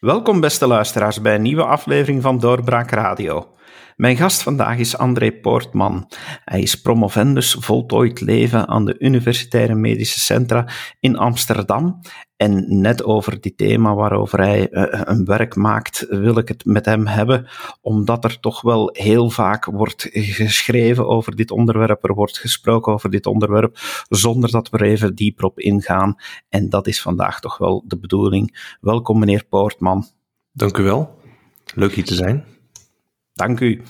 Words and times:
Welkom 0.00 0.40
beste 0.40 0.66
luisteraars 0.66 1.20
bij 1.20 1.34
een 1.34 1.42
nieuwe 1.42 1.64
aflevering 1.64 2.22
van 2.22 2.38
Doorbraak 2.38 2.90
Radio. 2.90 3.54
Mijn 3.96 4.16
gast 4.16 4.42
vandaag 4.42 4.78
is 4.78 4.96
André 4.96 5.32
Poortman. 5.32 6.08
Hij 6.44 6.60
is 6.60 6.80
promovendus 6.80 7.56
voltooid 7.58 8.20
leven 8.20 8.68
aan 8.68 8.84
de 8.84 8.98
Universitaire 8.98 9.74
Medische 9.74 10.20
Centra 10.20 10.68
in 11.00 11.16
Amsterdam. 11.16 12.00
En 12.40 12.80
net 12.80 13.04
over 13.04 13.40
dit 13.40 13.56
thema 13.56 13.94
waarover 13.94 14.38
hij 14.38 14.68
uh, 14.70 14.84
een 15.04 15.24
werk 15.24 15.56
maakt, 15.56 16.06
wil 16.08 16.38
ik 16.38 16.48
het 16.48 16.64
met 16.64 16.84
hem 16.84 17.06
hebben, 17.06 17.48
omdat 17.80 18.24
er 18.24 18.40
toch 18.40 18.60
wel 18.60 18.90
heel 18.92 19.30
vaak 19.30 19.64
wordt 19.64 20.08
geschreven 20.12 21.08
over 21.08 21.36
dit 21.36 21.50
onderwerp, 21.50 22.04
er 22.04 22.14
wordt 22.14 22.38
gesproken 22.38 22.92
over 22.92 23.10
dit 23.10 23.26
onderwerp, 23.26 23.78
zonder 24.08 24.50
dat 24.50 24.70
we 24.70 24.78
er 24.78 24.84
even 24.84 25.14
dieper 25.14 25.44
op 25.44 25.58
ingaan. 25.58 26.14
En 26.48 26.68
dat 26.68 26.86
is 26.86 27.02
vandaag 27.02 27.40
toch 27.40 27.58
wel 27.58 27.84
de 27.86 27.98
bedoeling. 27.98 28.76
Welkom 28.80 29.18
meneer 29.18 29.44
Poortman. 29.48 30.06
Dank 30.52 30.78
u 30.78 30.82
wel. 30.82 31.18
Leuk 31.74 31.92
hier 31.92 32.04
te 32.04 32.14
zijn. 32.14 32.44
Dank 33.32 33.60
u. 33.60 33.82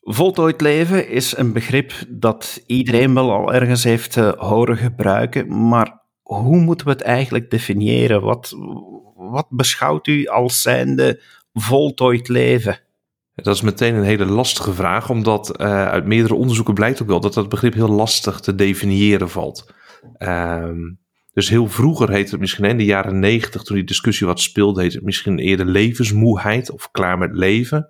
Voltooid 0.00 0.60
leven 0.60 1.08
is 1.08 1.36
een 1.36 1.52
begrip 1.52 1.92
dat 2.08 2.62
iedereen 2.66 3.14
wel 3.14 3.32
al 3.32 3.54
ergens 3.54 3.84
heeft 3.84 4.16
uh, 4.16 4.32
horen 4.32 4.76
gebruiken, 4.76 5.68
maar 5.68 6.04
hoe 6.26 6.58
moeten 6.58 6.86
we 6.86 6.92
het 6.92 7.02
eigenlijk 7.02 7.50
definiëren? 7.50 8.22
Wat, 8.22 8.56
wat 9.14 9.46
beschouwt 9.50 10.06
u 10.06 10.26
als 10.26 10.62
zijnde 10.62 11.20
voltooid 11.52 12.28
leven? 12.28 12.80
Dat 13.34 13.54
is 13.54 13.60
meteen 13.60 13.94
een 13.94 14.02
hele 14.02 14.24
lastige 14.24 14.72
vraag, 14.72 15.10
omdat 15.10 15.60
uh, 15.60 15.86
uit 15.88 16.06
meerdere 16.06 16.34
onderzoeken 16.34 16.74
blijkt 16.74 17.02
ook 17.02 17.08
wel 17.08 17.20
dat 17.20 17.34
dat 17.34 17.48
begrip 17.48 17.74
heel 17.74 17.88
lastig 17.88 18.40
te 18.40 18.54
definiëren 18.54 19.30
valt. 19.30 19.74
Um, 20.18 20.98
dus 21.32 21.48
heel 21.48 21.68
vroeger 21.68 22.10
heette 22.10 22.30
het 22.30 22.40
misschien 22.40 22.64
in 22.64 22.76
de 22.76 22.84
jaren 22.84 23.18
negentig, 23.18 23.62
toen 23.62 23.76
die 23.76 23.84
discussie 23.84 24.26
wat 24.26 24.40
speelde, 24.40 24.80
heette 24.80 24.96
het 24.96 25.04
misschien 25.04 25.38
eerder 25.38 25.66
levensmoeheid 25.66 26.70
of 26.70 26.90
klaar 26.90 27.18
met 27.18 27.36
leven. 27.36 27.88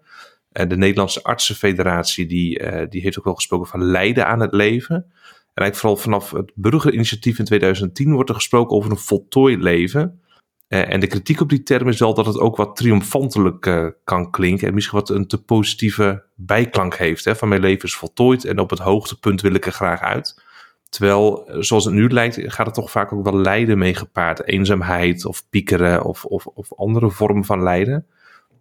En 0.53 0.69
de 0.69 0.77
Nederlandse 0.77 1.23
Artsenfederatie 1.23 2.27
die, 2.27 2.61
uh, 2.61 2.87
die 2.89 3.01
heeft 3.01 3.19
ook 3.19 3.25
wel 3.25 3.35
gesproken 3.35 3.67
van 3.67 3.85
lijden 3.85 4.27
aan 4.27 4.41
het 4.41 4.53
leven. 4.53 5.13
En 5.57 5.63
eigenlijk 5.63 5.77
vooral 5.77 5.97
vanaf 5.97 6.31
het 6.31 6.53
burgerinitiatief 6.55 7.39
in 7.39 7.45
2010 7.45 8.13
wordt 8.13 8.29
er 8.29 8.35
gesproken 8.35 8.77
over 8.77 8.91
een 8.91 8.97
voltooid 8.97 9.63
leven. 9.63 10.21
Uh, 10.69 10.93
en 10.93 11.01
de 11.01 11.07
kritiek 11.07 11.41
op 11.41 11.49
die 11.49 11.63
term 11.63 11.89
is 11.89 11.99
wel 11.99 12.15
dat 12.15 12.27
het 12.27 12.39
ook 12.39 12.57
wat 12.57 12.77
triomfantelijk 12.77 13.67
uh, 13.67 13.87
kan 14.05 14.31
klinken. 14.31 14.69
En 14.69 14.75
misschien 14.75 14.99
wat 14.99 15.11
een 15.11 15.27
te 15.27 15.43
positieve 15.43 16.25
bijklank 16.35 16.97
heeft. 16.97 17.25
Hè, 17.25 17.37
van 17.37 17.49
mijn 17.49 17.61
leven 17.61 17.85
is 17.85 17.97
voltooid 17.97 18.45
en 18.45 18.59
op 18.59 18.71
het 18.71 18.79
hoogtepunt 18.79 19.41
wil 19.41 19.55
ik 19.55 19.67
er 19.67 19.73
graag 19.73 20.01
uit. 20.01 20.43
Terwijl, 20.89 21.49
zoals 21.59 21.85
het 21.85 21.95
nu 21.95 22.09
lijkt, 22.09 22.39
gaat 22.41 22.67
het 22.67 22.75
toch 22.75 22.91
vaak 22.91 23.13
ook 23.13 23.25
wel 23.25 23.37
lijden 23.37 23.79
mee 23.79 23.95
gepaard. 23.95 24.47
Eenzaamheid 24.47 25.25
of 25.25 25.49
piekeren 25.51 26.05
of, 26.05 26.25
of, 26.25 26.47
of 26.47 26.75
andere 26.75 27.11
vormen 27.11 27.45
van 27.45 27.63
lijden. 27.63 28.07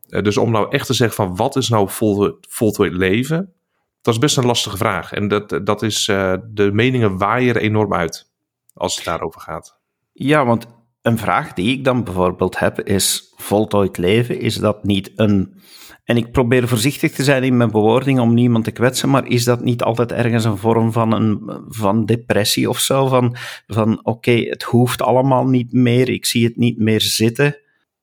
Dus 0.08 0.38
om 0.38 0.52
nou 0.52 0.68
echt 0.70 0.86
te 0.86 0.94
zeggen 0.94 1.16
van 1.16 1.36
wat 1.36 1.56
is 1.56 1.70
nou 1.70 1.90
vol, 1.90 2.38
voltooid 2.50 2.94
leven, 2.94 3.54
dat 4.06 4.14
is 4.14 4.20
best 4.20 4.38
een 4.38 4.46
lastige 4.46 4.78
vraag. 4.78 5.14
En 5.14 5.28
dat, 5.28 5.60
dat 5.64 5.82
is, 5.82 6.08
uh, 6.08 6.34
de 6.48 6.72
meningen 6.72 7.18
waaien 7.18 7.56
enorm 7.56 7.94
uit 7.94 8.32
als 8.74 8.96
het 8.96 9.06
daarover 9.06 9.42
gaat. 9.42 9.80
Ja, 10.12 10.46
want 10.46 10.68
een 11.02 11.18
vraag 11.18 11.54
die 11.54 11.78
ik 11.78 11.84
dan 11.84 12.04
bijvoorbeeld 12.04 12.60
heb 12.60 12.82
is, 12.82 13.34
voltooid 13.36 13.98
leven, 13.98 14.40
is 14.40 14.56
dat 14.56 14.84
niet 14.84 15.12
een... 15.16 15.54
En 16.04 16.18
ik 16.18 16.32
probeer 16.32 16.68
voorzichtig 16.68 17.12
te 17.12 17.24
zijn 17.24 17.44
in 17.44 17.58
mijn 17.58 17.72
bewoording 17.72 18.20
om 18.20 18.34
niemand 18.34 18.64
te 18.64 18.72
kwetsen, 18.72 19.10
maar 19.10 19.28
is 19.28 19.44
dat 19.44 19.64
niet 19.64 19.84
altijd 19.84 20.12
ergens 20.12 20.44
een 20.44 20.58
vorm 20.58 20.92
van, 20.92 21.12
een, 21.12 21.62
van 21.68 22.06
depressie 22.06 22.70
of 22.70 22.80
zo? 22.80 23.08
Van, 23.08 23.36
van 23.68 23.98
oké, 23.98 24.10
okay, 24.10 24.42
het 24.42 24.64
hoeft 24.64 25.02
allemaal 25.02 25.48
niet 25.48 25.74
meer, 25.74 26.10
ik 26.10 26.26
zie 26.26 26.46
het 26.46 26.58
niet 26.58 26.80
meer 26.80 27.02
zitten. 27.02 27.58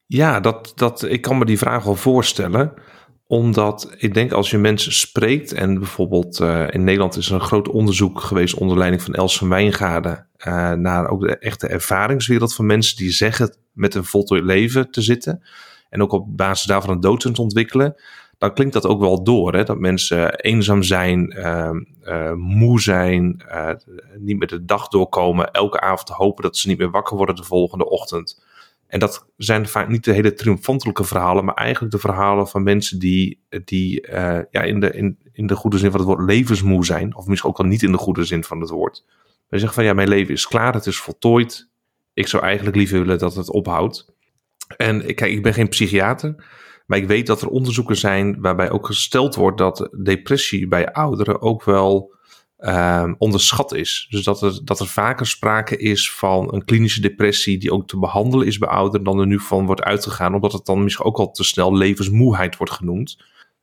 Ja, 0.07 0.41
dat, 0.41 0.73
dat, 0.75 1.03
ik 1.03 1.21
kan 1.21 1.39
me 1.39 1.45
die 1.45 1.59
vraag 1.59 1.85
wel 1.85 1.97
voorstellen 1.97 2.75
omdat 3.33 3.95
ik 3.97 4.15
denk 4.15 4.33
als 4.33 4.51
je 4.51 4.59
mensen 4.59 4.93
spreekt, 4.93 5.53
en 5.53 5.79
bijvoorbeeld 5.79 6.41
uh, 6.41 6.65
in 6.71 6.85
Nederland 6.85 7.17
is 7.17 7.29
er 7.29 7.35
een 7.35 7.41
groot 7.41 7.69
onderzoek 7.69 8.21
geweest 8.21 8.55
onder 8.55 8.79
leiding 8.79 9.03
van 9.03 9.15
Els 9.15 9.39
van 9.39 9.49
Wijngaarden, 9.49 10.27
uh, 10.47 10.73
naar 10.73 11.09
ook 11.09 11.21
de 11.21 11.39
echte 11.39 11.67
ervaringswereld 11.67 12.55
van 12.55 12.67
mensen 12.67 12.97
die 12.97 13.11
zeggen 13.11 13.57
met 13.73 13.95
een 13.95 14.05
voltooid 14.05 14.45
leven 14.45 14.91
te 14.91 15.03
zitten. 15.03 15.43
En 15.91 16.03
ook 16.03 16.13
op 16.13 16.37
basis 16.37 16.67
daarvan 16.67 16.91
een 16.91 17.01
doodpunt 17.01 17.39
ontwikkelen. 17.39 17.95
Dan 18.39 18.55
klinkt 18.55 18.73
dat 18.73 18.87
ook 18.87 19.01
wel 19.01 19.23
door, 19.23 19.55
hè? 19.55 19.65
dat 19.65 19.79
mensen 19.79 20.35
eenzaam 20.35 20.83
zijn, 20.83 21.35
uh, 21.39 22.33
moe 22.33 22.81
zijn, 22.81 23.45
niet 24.19 24.39
meer 24.39 24.49
de 24.49 24.65
dag 24.65 24.89
doorkomen, 24.89 25.51
elke 25.51 25.81
avond 25.81 26.09
hopen 26.09 26.43
dat 26.43 26.57
ze 26.57 26.69
niet 26.69 26.79
meer 26.79 26.91
wakker 26.91 27.17
worden 27.17 27.37
de 27.37 27.45
volgende 27.45 27.89
ochtend. 27.89 28.43
En 28.93 28.99
dat 28.99 29.27
zijn 29.37 29.69
vaak 29.69 29.89
niet 29.89 30.05
de 30.05 30.13
hele 30.13 30.35
triomfantelijke 30.35 31.05
verhalen, 31.05 31.45
maar 31.45 31.55
eigenlijk 31.55 31.93
de 31.93 32.01
verhalen 32.01 32.49
van 32.49 32.63
mensen 32.63 32.99
die, 32.99 33.43
die 33.65 34.09
uh, 34.09 34.39
ja, 34.51 34.63
in, 34.63 34.81
de, 34.81 34.91
in, 34.91 35.19
in 35.33 35.47
de 35.47 35.55
goede 35.55 35.79
zin 35.79 35.91
van 35.91 36.01
het 36.01 36.09
woord 36.09 36.31
levensmoe 36.31 36.85
zijn. 36.85 37.17
Of 37.17 37.27
misschien 37.27 37.51
ook 37.51 37.59
al 37.59 37.65
niet 37.65 37.83
in 37.83 37.93
de 37.93 37.99
goede 37.99 38.25
zin 38.25 38.45
van 38.45 38.61
het 38.61 38.71
woord. 38.71 39.05
Wij 39.49 39.59
zeggen 39.59 39.75
van 39.75 39.85
ja, 39.85 39.93
mijn 39.93 40.09
leven 40.09 40.35
is 40.35 40.47
klaar, 40.47 40.75
het 40.75 40.87
is 40.87 40.99
voltooid. 40.99 41.69
Ik 42.15 42.27
zou 42.27 42.43
eigenlijk 42.43 42.77
liever 42.77 42.99
willen 42.99 43.19
dat 43.19 43.35
het 43.35 43.51
ophoudt. 43.51 44.15
En 44.77 45.15
kijk, 45.15 45.33
ik 45.33 45.43
ben 45.43 45.55
geen 45.55 45.69
psychiater, 45.69 46.45
maar 46.87 46.99
ik 46.99 47.07
weet 47.07 47.27
dat 47.27 47.43
er 47.43 47.49
onderzoeken 47.49 47.97
zijn 47.97 48.41
waarbij 48.41 48.71
ook 48.71 48.87
gesteld 48.87 49.35
wordt 49.35 49.59
dat 49.59 49.89
depressie 50.03 50.69
bij 50.69 50.93
ouderen 50.93 51.41
ook 51.43 51.65
wel 51.65 52.15
um, 52.69 53.15
onderschat 53.19 53.75
is. 53.75 54.07
Dus 54.11 54.25
dat 54.25 54.43
er, 54.43 54.61
dat 54.65 54.81
er 54.81 54.87
vaker 54.87 55.27
sprake 55.27 55.77
is 55.77 56.13
van 56.13 56.55
een 56.55 56.65
klinische 56.65 57.01
depressie 57.01 57.59
die 57.59 57.73
ook 57.73 57.89
te 57.89 57.99
behandelen 57.99 58.47
is 58.47 58.59
bij 58.59 58.69
ouderen 58.69 59.05
dan 59.05 59.19
er 59.19 59.27
nu 59.27 59.41
van 59.41 59.67
wordt 59.67 59.83
uitgegaan, 59.83 60.35
omdat 60.35 60.53
het 60.53 60.67
dan 60.67 60.83
misschien 60.83 61.07
ook 61.07 61.17
al 61.17 61.31
te 61.31 61.45
snel 61.45 61.77
levensmoeheid 61.77 62.57
wordt 62.57 62.73
genoemd. 62.73 63.17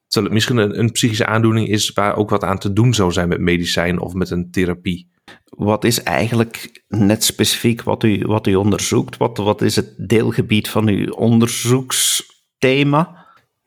Terwijl 0.07 0.25
het 0.25 0.33
misschien 0.33 0.57
een, 0.57 0.79
een 0.79 0.91
psychische 0.91 1.25
aandoening 1.25 1.67
is 1.67 1.91
waar 1.91 2.15
ook 2.15 2.29
wat 2.29 2.43
aan 2.43 2.57
te 2.57 2.73
doen 2.73 2.93
zou 2.93 3.11
zijn 3.11 3.27
met 3.27 3.39
medicijn 3.39 3.99
of 3.99 4.13
met 4.13 4.29
een 4.29 4.51
therapie. 4.51 5.09
Wat 5.45 5.83
is 5.83 6.03
eigenlijk 6.03 6.83
net 6.87 7.23
specifiek 7.23 7.83
wat 7.83 8.03
u, 8.03 8.23
wat 8.25 8.47
u 8.47 8.55
onderzoekt? 8.55 9.17
Wat, 9.17 9.37
wat 9.37 9.61
is 9.61 9.75
het 9.75 10.09
deelgebied 10.09 10.69
van 10.69 10.87
uw 10.87 11.11
onderzoeksthema? 11.11 13.18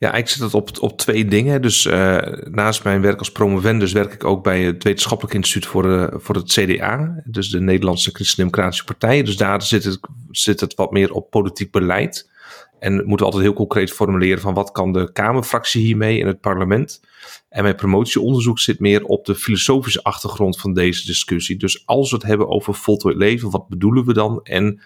Ja, 0.03 0.15
ik 0.15 0.29
zit 0.29 0.43
het 0.43 0.55
op, 0.55 0.71
op 0.81 0.99
twee 0.99 1.25
dingen. 1.25 1.63
Dus 1.63 1.85
uh, 1.85 2.19
naast 2.51 2.85
mijn 2.85 3.01
werk 3.01 3.19
als 3.19 3.33
promovendus 3.33 3.93
werk 3.93 4.13
ik 4.13 4.25
ook 4.25 4.43
bij 4.43 4.63
het 4.63 4.85
Wetenschappelijk 4.85 5.35
Instituut 5.35 5.67
voor, 5.67 5.87
uh, 5.87 6.07
voor 6.13 6.35
het 6.35 6.53
CDA. 6.53 7.23
Dus 7.25 7.51
de 7.51 7.61
Nederlandse 7.61 8.11
Christen-Democratische 8.13 8.85
Partij. 8.85 9.23
Dus 9.23 9.37
daar 9.37 9.63
zit 9.63 9.85
het, 9.85 10.01
zit 10.31 10.61
het 10.61 10.75
wat 10.75 10.91
meer 10.91 11.13
op 11.13 11.31
politiek 11.31 11.71
beleid. 11.71 12.31
En 12.79 12.95
moeten 12.95 13.17
we 13.17 13.25
altijd 13.25 13.43
heel 13.43 13.53
concreet 13.53 13.93
formuleren 13.93 14.41
van 14.41 14.55
wat 14.55 14.73
kan 14.73 14.93
de 14.93 15.13
Kamerfractie 15.13 15.83
hiermee 15.83 16.19
in 16.19 16.27
het 16.27 16.41
parlement. 16.41 17.01
En 17.49 17.63
mijn 17.63 17.77
promotieonderzoek 17.77 18.59
zit 18.59 18.81
meer 18.81 19.05
op 19.05 19.25
de 19.25 19.35
filosofische 19.35 20.03
achtergrond 20.03 20.61
van 20.61 20.75
deze 20.75 21.07
discussie. 21.07 21.57
Dus 21.57 21.87
als 21.87 22.11
we 22.11 22.17
het 22.17 22.27
hebben 22.27 22.49
over 22.49 22.75
voltooid 22.75 23.17
leven, 23.17 23.51
wat 23.51 23.69
bedoelen 23.69 24.05
we 24.05 24.13
dan? 24.13 24.41
En 24.43 24.81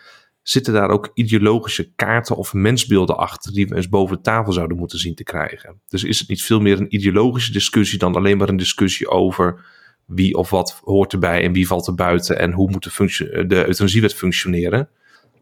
zitten 0.49 0.73
daar 0.73 0.91
ook 0.91 1.11
ideologische 1.15 1.93
kaarten 1.97 2.37
of 2.37 2.53
mensbeelden 2.53 3.17
achter 3.17 3.53
die 3.53 3.67
we 3.67 3.77
eens 3.77 3.89
boven 3.89 4.23
tafel 4.23 4.53
zouden 4.53 4.77
moeten 4.77 4.99
zien 4.99 5.15
te 5.15 5.25
krijgen. 5.25 5.81
Dus 5.89 6.05
is 6.05 6.19
het 6.19 6.29
niet 6.29 6.43
veel 6.43 6.61
meer 6.61 6.81
een 6.81 6.95
ideologische 6.95 7.53
discussie 7.53 7.99
dan 7.99 8.15
alleen 8.15 8.37
maar 8.37 8.49
een 8.49 8.57
discussie 8.57 9.09
over 9.09 9.65
wie 10.05 10.35
of 10.37 10.51
wat 10.51 10.81
hoort 10.85 11.13
erbij 11.13 11.43
en 11.43 11.53
wie 11.53 11.67
valt 11.67 11.87
er 11.87 11.95
buiten 11.95 12.39
en 12.39 12.53
hoe 12.53 12.71
moet 12.71 12.83
de, 12.83 13.47
de 13.47 13.67
euthanasiewet 13.67 14.15
functioneren. 14.15 14.89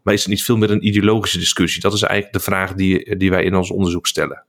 Maar 0.03 0.13
is 0.13 0.19
het 0.19 0.29
niet 0.29 0.43
veel 0.43 0.57
meer 0.57 0.71
een 0.71 0.87
ideologische 0.87 1.39
discussie? 1.39 1.81
Dat 1.81 1.93
is 1.93 2.01
eigenlijk 2.01 2.33
de 2.33 2.51
vraag 2.51 2.73
die, 2.73 3.17
die 3.17 3.29
wij 3.29 3.43
in 3.43 3.55
ons 3.55 3.71
onderzoek 3.71 4.07
stellen. 4.07 4.43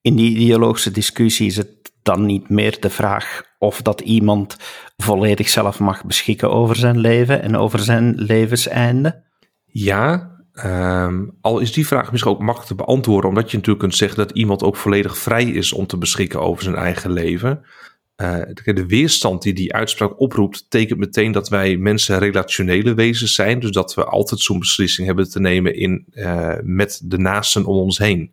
In 0.00 0.16
die 0.16 0.36
ideologische 0.36 0.90
discussie 0.90 1.46
is 1.46 1.56
het 1.56 1.92
dan 2.02 2.26
niet 2.26 2.48
meer 2.48 2.80
de 2.80 2.90
vraag 2.90 3.42
of 3.58 3.82
dat 3.82 4.00
iemand 4.00 4.56
volledig 4.96 5.48
zelf 5.48 5.78
mag 5.78 6.04
beschikken 6.04 6.50
over 6.50 6.76
zijn 6.76 6.98
leven 6.98 7.42
en 7.42 7.56
over 7.56 7.78
zijn 7.78 8.14
levenseinde? 8.16 9.30
Ja, 9.72 10.30
um, 10.64 11.36
al 11.40 11.58
is 11.58 11.72
die 11.72 11.86
vraag 11.86 12.10
misschien 12.10 12.32
ook 12.32 12.40
makkelijk 12.40 12.68
te 12.68 12.74
beantwoorden, 12.74 13.28
omdat 13.28 13.50
je 13.50 13.56
natuurlijk 13.56 13.84
kunt 13.84 13.96
zeggen 13.96 14.18
dat 14.18 14.36
iemand 14.36 14.62
ook 14.62 14.76
volledig 14.76 15.18
vrij 15.18 15.44
is 15.44 15.72
om 15.72 15.86
te 15.86 15.98
beschikken 15.98 16.40
over 16.40 16.62
zijn 16.62 16.76
eigen 16.76 17.12
leven. 17.12 17.64
Uh, 18.16 18.40
de 18.64 18.86
weerstand 18.86 19.42
die 19.42 19.52
die 19.52 19.74
uitspraak 19.74 20.20
oproept, 20.20 20.66
tekent 20.68 20.98
meteen 20.98 21.32
dat 21.32 21.48
wij 21.48 21.76
mensen 21.76 22.18
relationele 22.18 22.94
wezens 22.94 23.34
zijn. 23.34 23.60
Dus 23.60 23.70
dat 23.70 23.94
we 23.94 24.04
altijd 24.04 24.40
zo'n 24.40 24.58
beslissing 24.58 25.06
hebben 25.06 25.30
te 25.30 25.40
nemen 25.40 25.74
in, 25.74 26.06
uh, 26.14 26.54
met 26.62 27.00
de 27.04 27.18
naasten 27.18 27.64
om 27.64 27.76
ons 27.76 27.98
heen. 27.98 28.32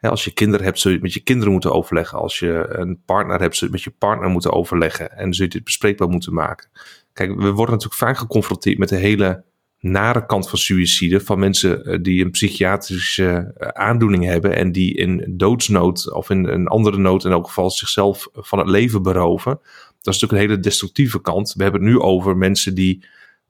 als 0.00 0.24
je 0.24 0.32
kinderen 0.32 0.64
hebt, 0.66 0.78
zul 0.78 0.90
je 0.90 0.96
het 0.96 1.06
met 1.06 1.14
je 1.14 1.22
kinderen 1.22 1.52
moeten 1.52 1.72
overleggen. 1.72 2.18
Als 2.18 2.38
je 2.38 2.66
een 2.68 3.00
partner 3.04 3.40
hebt, 3.40 3.56
zul 3.56 3.68
je 3.68 3.74
het 3.74 3.84
met 3.84 3.92
je 3.94 3.98
partner 3.98 4.28
moeten 4.28 4.52
overleggen. 4.52 5.16
En 5.16 5.34
zul 5.34 5.44
je 5.44 5.50
dit 5.50 5.64
bespreekbaar 5.64 6.08
moeten 6.08 6.34
maken. 6.34 6.68
Kijk, 7.12 7.30
we 7.30 7.50
worden 7.50 7.74
natuurlijk 7.74 8.00
vaak 8.00 8.18
geconfronteerd 8.18 8.78
met 8.78 8.88
de 8.88 8.96
hele 8.96 9.44
nare 9.90 10.26
kant 10.26 10.48
van 10.48 10.58
suïcide. 10.58 11.20
Van 11.20 11.38
mensen 11.38 11.84
eh, 11.84 11.98
die 12.02 12.24
een 12.24 12.30
psychiatrische 12.30 13.52
eh, 13.56 13.68
aandoening 13.68 14.24
hebben. 14.24 14.56
En 14.56 14.72
die 14.72 14.94
in 14.94 15.24
doodsnood 15.36 16.12
of 16.12 16.30
in 16.30 16.44
een 16.44 16.66
andere 16.66 16.96
nood 16.98 17.24
in 17.24 17.30
elk 17.30 17.46
geval 17.46 17.70
zichzelf 17.70 18.28
van 18.32 18.58
het 18.58 18.68
leven 18.68 19.02
beroven. 19.02 19.58
Dat 20.00 20.14
is 20.14 20.20
natuurlijk 20.20 20.32
een 20.32 20.48
hele 20.48 20.60
destructieve 20.60 21.20
kant. 21.20 21.54
We 21.56 21.62
hebben 21.62 21.80
het 21.80 21.90
nu 21.90 21.98
over 21.98 22.36
mensen 22.36 22.74
die 22.74 23.04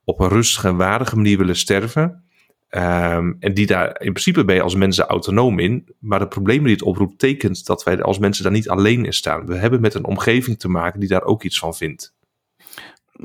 op 0.04 0.20
een 0.20 0.28
rustige 0.28 0.68
en 0.68 0.76
waardige 0.76 1.16
manier 1.16 1.38
willen 1.38 1.56
sterven. 1.56 2.24
Ehm, 2.68 3.32
en 3.38 3.54
die 3.54 3.66
daar 3.66 3.86
in 3.86 4.12
principe 4.12 4.44
ben 4.44 4.54
je 4.54 4.62
als 4.62 4.74
mensen 4.74 5.06
autonoom 5.06 5.58
in. 5.58 5.88
Maar 5.98 6.18
de 6.18 6.28
problemen 6.28 6.64
die 6.64 6.74
het 6.74 6.82
oproept 6.82 7.18
tekent 7.18 7.66
dat 7.66 7.84
wij 7.84 8.02
als 8.02 8.18
mensen 8.18 8.42
daar 8.42 8.52
niet 8.52 8.68
alleen 8.68 9.04
in 9.04 9.12
staan. 9.12 9.46
We 9.46 9.54
hebben 9.54 9.80
met 9.80 9.94
een 9.94 10.04
omgeving 10.04 10.58
te 10.58 10.68
maken 10.68 11.00
die 11.00 11.08
daar 11.08 11.24
ook 11.24 11.42
iets 11.42 11.58
van 11.58 11.74
vindt. 11.74 12.15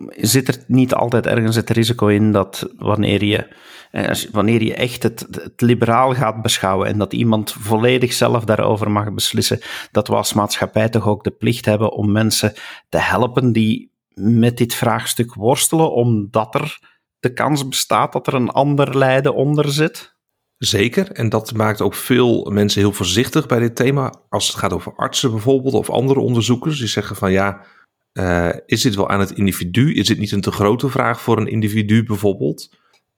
Zit 0.08 0.48
er 0.48 0.64
niet 0.68 0.94
altijd 0.94 1.26
ergens 1.26 1.56
het 1.56 1.70
risico 1.70 2.08
in 2.08 2.32
dat 2.32 2.70
wanneer 2.78 3.24
je, 3.24 3.48
eh, 3.92 4.32
wanneer 4.32 4.64
je 4.64 4.74
echt 4.74 5.04
het, 5.04 5.28
het 5.32 5.62
liberaal 5.62 6.14
gaat 6.14 6.42
beschouwen 6.42 6.88
en 6.88 6.98
dat 6.98 7.14
iemand 7.14 7.52
volledig 7.52 8.14
zelf 8.14 8.44
daarover 8.44 8.92
mag 8.92 9.14
beslissen, 9.14 9.60
dat 9.92 10.08
we 10.08 10.16
als 10.16 10.34
maatschappij 10.34 10.90
toch 10.90 11.08
ook 11.08 11.24
de 11.24 11.32
plicht 11.32 11.66
hebben 11.66 11.92
om 11.92 12.12
mensen 12.12 12.54
te 12.90 12.98
helpen 12.98 13.52
die 13.52 13.92
met 14.14 14.58
dit 14.58 14.74
vraagstuk 14.74 15.34
worstelen, 15.34 15.94
omdat 15.94 16.56
er 16.56 16.80
de 17.20 17.34
kans 17.34 17.68
bestaat 17.68 18.14
dat 18.14 18.28
er 18.28 18.34
een 18.34 18.50
ander 18.50 18.98
lijden 18.98 19.36
onder 19.36 19.72
zit? 19.72 20.16
Zeker, 20.58 21.12
en 21.12 21.30
dat 21.30 21.54
maakt 21.54 21.82
ook 21.82 21.94
veel 21.94 22.50
mensen 22.52 22.82
heel 22.82 22.92
voorzichtig 22.92 23.46
bij 23.46 23.60
dit 23.60 23.76
thema. 23.76 24.14
Als 24.30 24.48
het 24.48 24.56
gaat 24.56 24.74
over 24.74 24.94
artsen 24.96 25.32
bijvoorbeeld 25.32 25.74
of 25.74 25.90
andere 25.90 26.20
onderzoekers, 26.20 26.80
die 26.80 26.88
zeggen 26.88 27.16
van 27.16 27.32
ja, 27.32 27.66
uh, 28.14 28.50
is 28.66 28.82
dit 28.82 28.96
wel 28.96 29.10
aan 29.10 29.20
het 29.20 29.32
individu? 29.32 29.94
Is 29.94 30.08
dit 30.08 30.20
niet 30.20 30.32
een 30.32 30.42
te 30.42 30.52
grote 30.52 30.90
vraag 30.90 31.22
voor 31.22 31.38
een 31.38 31.48
individu 31.48 32.04
bijvoorbeeld? 32.04 32.70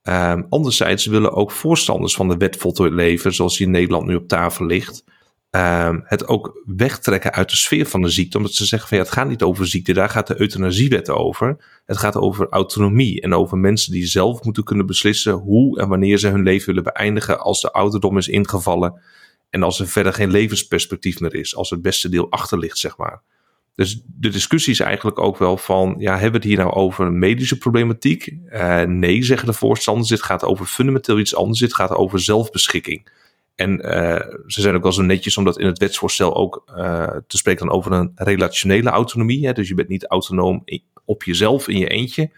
Um, 0.04 0.45
anderzijds 0.50 1.06
willen 1.06 1.34
ook 1.34 1.51
voorstanders 1.51 2.16
van 2.16 2.28
de 2.28 2.38
wet 2.38 2.57
voltooid 2.57 2.94
leven, 2.94 3.34
zoals 3.34 3.57
die 3.57 3.66
in 3.66 3.72
Nederland 3.72 4.06
nu 4.06 4.16
op 4.16 4.28
tafel 4.28 4.66
ligt, 4.66 5.04
um, 5.50 6.01
het 6.06 6.28
ook 6.28 6.62
wegtrekken 6.66 7.34
uit 7.34 7.50
de 7.50 7.56
sfeer 7.56 7.86
van 7.86 8.01
de 8.01 8.10
ziekte. 8.10 8.38
Omdat 8.38 8.54
ze 8.54 8.66
zeggen 8.66 8.90
van 8.90 8.98
ja, 8.98 9.04
het 9.04 9.13
gaat 9.13 9.28
niet 9.28 9.44
over 9.44 9.68
ziekte, 9.68 9.94
daar 9.94 10.10
gaat 10.10 10.28
de 10.28 10.42
euthanasiewet 10.42 11.10
over. 11.10 11.81
Het 11.86 11.98
gaat 11.98 12.16
over 12.16 12.48
autonomie 12.50 13.22
en 13.22 13.34
over 13.34 13.57
mensen 13.57 13.92
die 13.92 14.06
zelf 14.06 14.44
moeten 14.44 14.63
kunnen 14.63 14.86
beslissen 14.86 15.34
hoe 15.34 15.80
en 15.80 15.88
wanneer 15.88 16.18
ze 16.18 16.28
hun 16.28 16.44
leven 16.44 16.68
willen 16.68 16.84
beëindigen 16.94 17.39
als 17.39 17.62
de 17.62 17.72
ouderdom 17.72 18.18
is 18.18 18.28
ingevallen 18.28 19.01
en 19.50 19.63
als 19.63 19.80
er 19.80 19.88
verder 19.88 20.13
geen 20.13 20.31
levensperspectief 20.31 21.19
meer 21.19 21.36
is, 21.36 21.56
als 21.56 21.69
het 21.69 21.81
beste 21.81 22.10
deel 22.10 22.31
achter 22.31 22.57
ligt, 22.60 22.78
zeg 22.78 22.98
maar. 22.98 23.22
Dus 23.75 24.02
de 24.06 24.30
discussie 24.30 24.74
is 24.74 24.80
eigenlijk 24.80 25.20
ook 25.20 25.38
wel 25.38 25.58
van, 25.58 25.96
ja, 25.98 26.12
hebben 26.12 26.31
we 26.31 26.38
het 26.38 26.46
hier 26.46 26.58
nou 26.58 26.72
over 26.72 27.06
een 27.06 27.20
medische 27.20 27.58
problematiek? 27.58 28.34
Uh, 28.46 28.81
nee, 28.81 29.24
zeggen 29.24 29.48
de 29.48 29.54
voorstanders. 29.54 30.10
Dit 30.10 30.24
gaat 30.24 30.44
over 30.44 30.66
fundamenteel 30.66 31.20
iets 31.20 31.36
anders. 31.36 31.60
Dit 31.60 31.75
gaat 31.75 31.92
over 31.92 32.20
zelfbeschikking. 32.20 33.12
En 33.56 33.72
uh, 33.86 34.20
ze 34.48 34.62
zijn 34.62 34.75
ook 34.75 34.84
wel 34.84 34.92
zo 34.92 35.02
netjes 35.02 35.38
om 35.38 35.44
dat 35.44 35.60
in 35.60 35.66
het 35.66 35.78
wetsvoorstel 35.78 36.36
ook 36.36 36.64
uh, 36.78 37.08
te 37.28 37.38
spreken 37.38 37.66
dan 37.66 37.75
over 37.75 37.92
een 37.92 38.12
relationele 38.16 38.90
autonomie. 38.90 39.46
Hè? 39.46 39.54
Dus 39.54 39.68
je 39.68 39.75
bent 39.75 39.88
niet 39.88 40.06
autonoom 40.06 40.64
op 41.06 41.24
jezelf 41.24 41.68
in 41.68 41.78
je 41.78 41.88
eentje. 41.88 42.31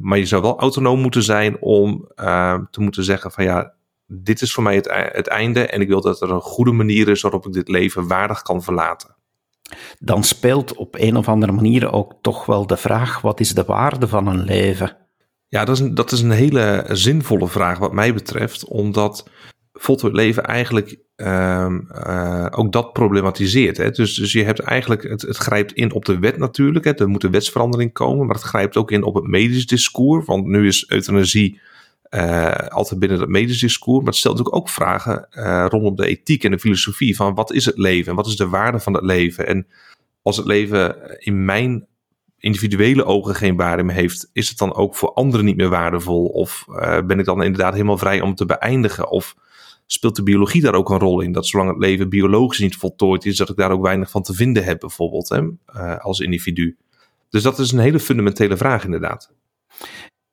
maar 0.00 0.18
je 0.18 0.26
zou 0.26 0.42
wel 0.42 0.58
autonoom 0.58 1.00
moeten 1.00 1.22
zijn 1.22 1.60
om 1.60 2.08
te 2.70 2.80
moeten 2.80 3.04
zeggen 3.04 3.30
van 3.30 3.44
ja, 3.44 3.74
dit 4.06 4.42
is 4.42 4.52
voor 4.52 4.62
mij 4.62 4.74
het, 4.74 4.90
het 5.12 5.26
einde. 5.26 5.66
En 5.66 5.80
ik 5.80 5.88
wil 5.88 6.00
dat 6.00 6.22
er 6.22 6.30
een 6.30 6.40
goede 6.40 6.72
manier 6.72 7.08
is 7.08 7.20
waarop 7.20 7.46
ik 7.46 7.52
dit 7.52 7.68
leven 7.68 8.08
waardig 8.08 8.42
kan 8.42 8.62
verlaten 8.62 9.16
dan 9.98 10.24
speelt 10.24 10.74
op 10.74 10.94
een 10.98 11.16
of 11.16 11.28
andere 11.28 11.52
manier 11.52 11.92
ook 11.92 12.14
toch 12.20 12.46
wel 12.46 12.66
de 12.66 12.76
vraag: 12.76 13.20
wat 13.20 13.40
is 13.40 13.54
de 13.54 13.64
waarde 13.64 14.08
van 14.08 14.26
een 14.26 14.44
leven? 14.44 14.96
Ja, 15.48 15.64
dat 15.64 15.74
is 15.74 15.80
een, 15.80 15.94
dat 15.94 16.12
is 16.12 16.20
een 16.20 16.30
hele 16.30 16.84
zinvolle 16.88 17.48
vraag, 17.48 17.78
wat 17.78 17.92
mij 17.92 18.14
betreft, 18.14 18.64
omdat 18.64 19.28
voltooid 19.72 20.14
leven 20.14 20.44
eigenlijk 20.44 20.98
um, 21.16 21.88
uh, 22.06 22.46
ook 22.50 22.72
dat 22.72 22.92
problematiseert. 22.92 23.76
Hè? 23.76 23.90
Dus, 23.90 24.14
dus 24.14 24.32
je 24.32 24.44
hebt 24.44 24.60
eigenlijk, 24.60 25.02
het, 25.02 25.22
het 25.22 25.36
grijpt 25.36 25.72
in 25.72 25.92
op 25.92 26.04
de 26.04 26.18
wet 26.18 26.38
natuurlijk, 26.38 26.84
hè? 26.84 26.94
er 26.94 27.08
moet 27.08 27.24
een 27.24 27.30
wetsverandering 27.30 27.92
komen, 27.92 28.26
maar 28.26 28.34
het 28.34 28.44
grijpt 28.44 28.76
ook 28.76 28.90
in 28.90 29.02
op 29.02 29.14
het 29.14 29.26
medisch 29.26 29.66
discours, 29.66 30.26
want 30.26 30.46
nu 30.46 30.66
is 30.66 30.90
euthanasie 30.90 31.60
uh, 32.10 32.52
altijd 32.52 33.00
binnen 33.00 33.20
het 33.20 33.28
medisch 33.28 33.60
discours. 33.60 33.98
Maar 33.98 34.08
het 34.12 34.16
stelt 34.16 34.36
natuurlijk 34.36 34.62
ook 34.62 34.68
vragen 34.68 35.28
uh, 35.30 35.66
rondom 35.68 35.96
de 35.96 36.06
ethiek 36.06 36.44
en 36.44 36.50
de 36.50 36.58
filosofie. 36.58 37.16
Van 37.16 37.34
wat 37.34 37.52
is 37.52 37.64
het 37.64 37.78
leven 37.78 38.10
en 38.10 38.16
wat 38.16 38.26
is 38.26 38.36
de 38.36 38.48
waarde 38.48 38.80
van 38.80 38.94
het 38.94 39.04
leven? 39.04 39.46
En 39.46 39.66
als 40.22 40.36
het 40.36 40.46
leven 40.46 40.96
in 41.18 41.44
mijn 41.44 41.86
individuele 42.38 43.04
ogen 43.04 43.34
geen 43.34 43.56
waarde 43.56 43.82
meer 43.82 43.94
heeft, 43.94 44.30
is 44.32 44.48
het 44.48 44.58
dan 44.58 44.74
ook 44.74 44.96
voor 44.96 45.12
anderen 45.12 45.46
niet 45.46 45.56
meer 45.56 45.68
waardevol? 45.68 46.26
Of 46.26 46.64
uh, 46.68 47.00
ben 47.06 47.18
ik 47.18 47.24
dan 47.24 47.42
inderdaad 47.42 47.72
helemaal 47.72 47.98
vrij 47.98 48.20
om 48.20 48.34
te 48.34 48.46
beëindigen? 48.46 49.10
Of 49.10 49.36
speelt 49.86 50.16
de 50.16 50.22
biologie 50.22 50.62
daar 50.62 50.74
ook 50.74 50.90
een 50.90 50.98
rol 50.98 51.20
in? 51.20 51.32
Dat 51.32 51.46
zolang 51.46 51.70
het 51.70 51.78
leven 51.78 52.08
biologisch 52.08 52.58
niet 52.58 52.76
voltooid 52.76 53.24
is, 53.24 53.36
dat 53.36 53.48
ik 53.48 53.56
daar 53.56 53.70
ook 53.70 53.82
weinig 53.82 54.10
van 54.10 54.22
te 54.22 54.34
vinden 54.34 54.64
heb, 54.64 54.80
bijvoorbeeld, 54.80 55.28
hè, 55.28 56.00
als 56.00 56.20
individu. 56.20 56.76
Dus 57.30 57.42
dat 57.42 57.58
is 57.58 57.72
een 57.72 57.78
hele 57.78 58.00
fundamentele 58.00 58.56
vraag, 58.56 58.84
inderdaad. 58.84 59.32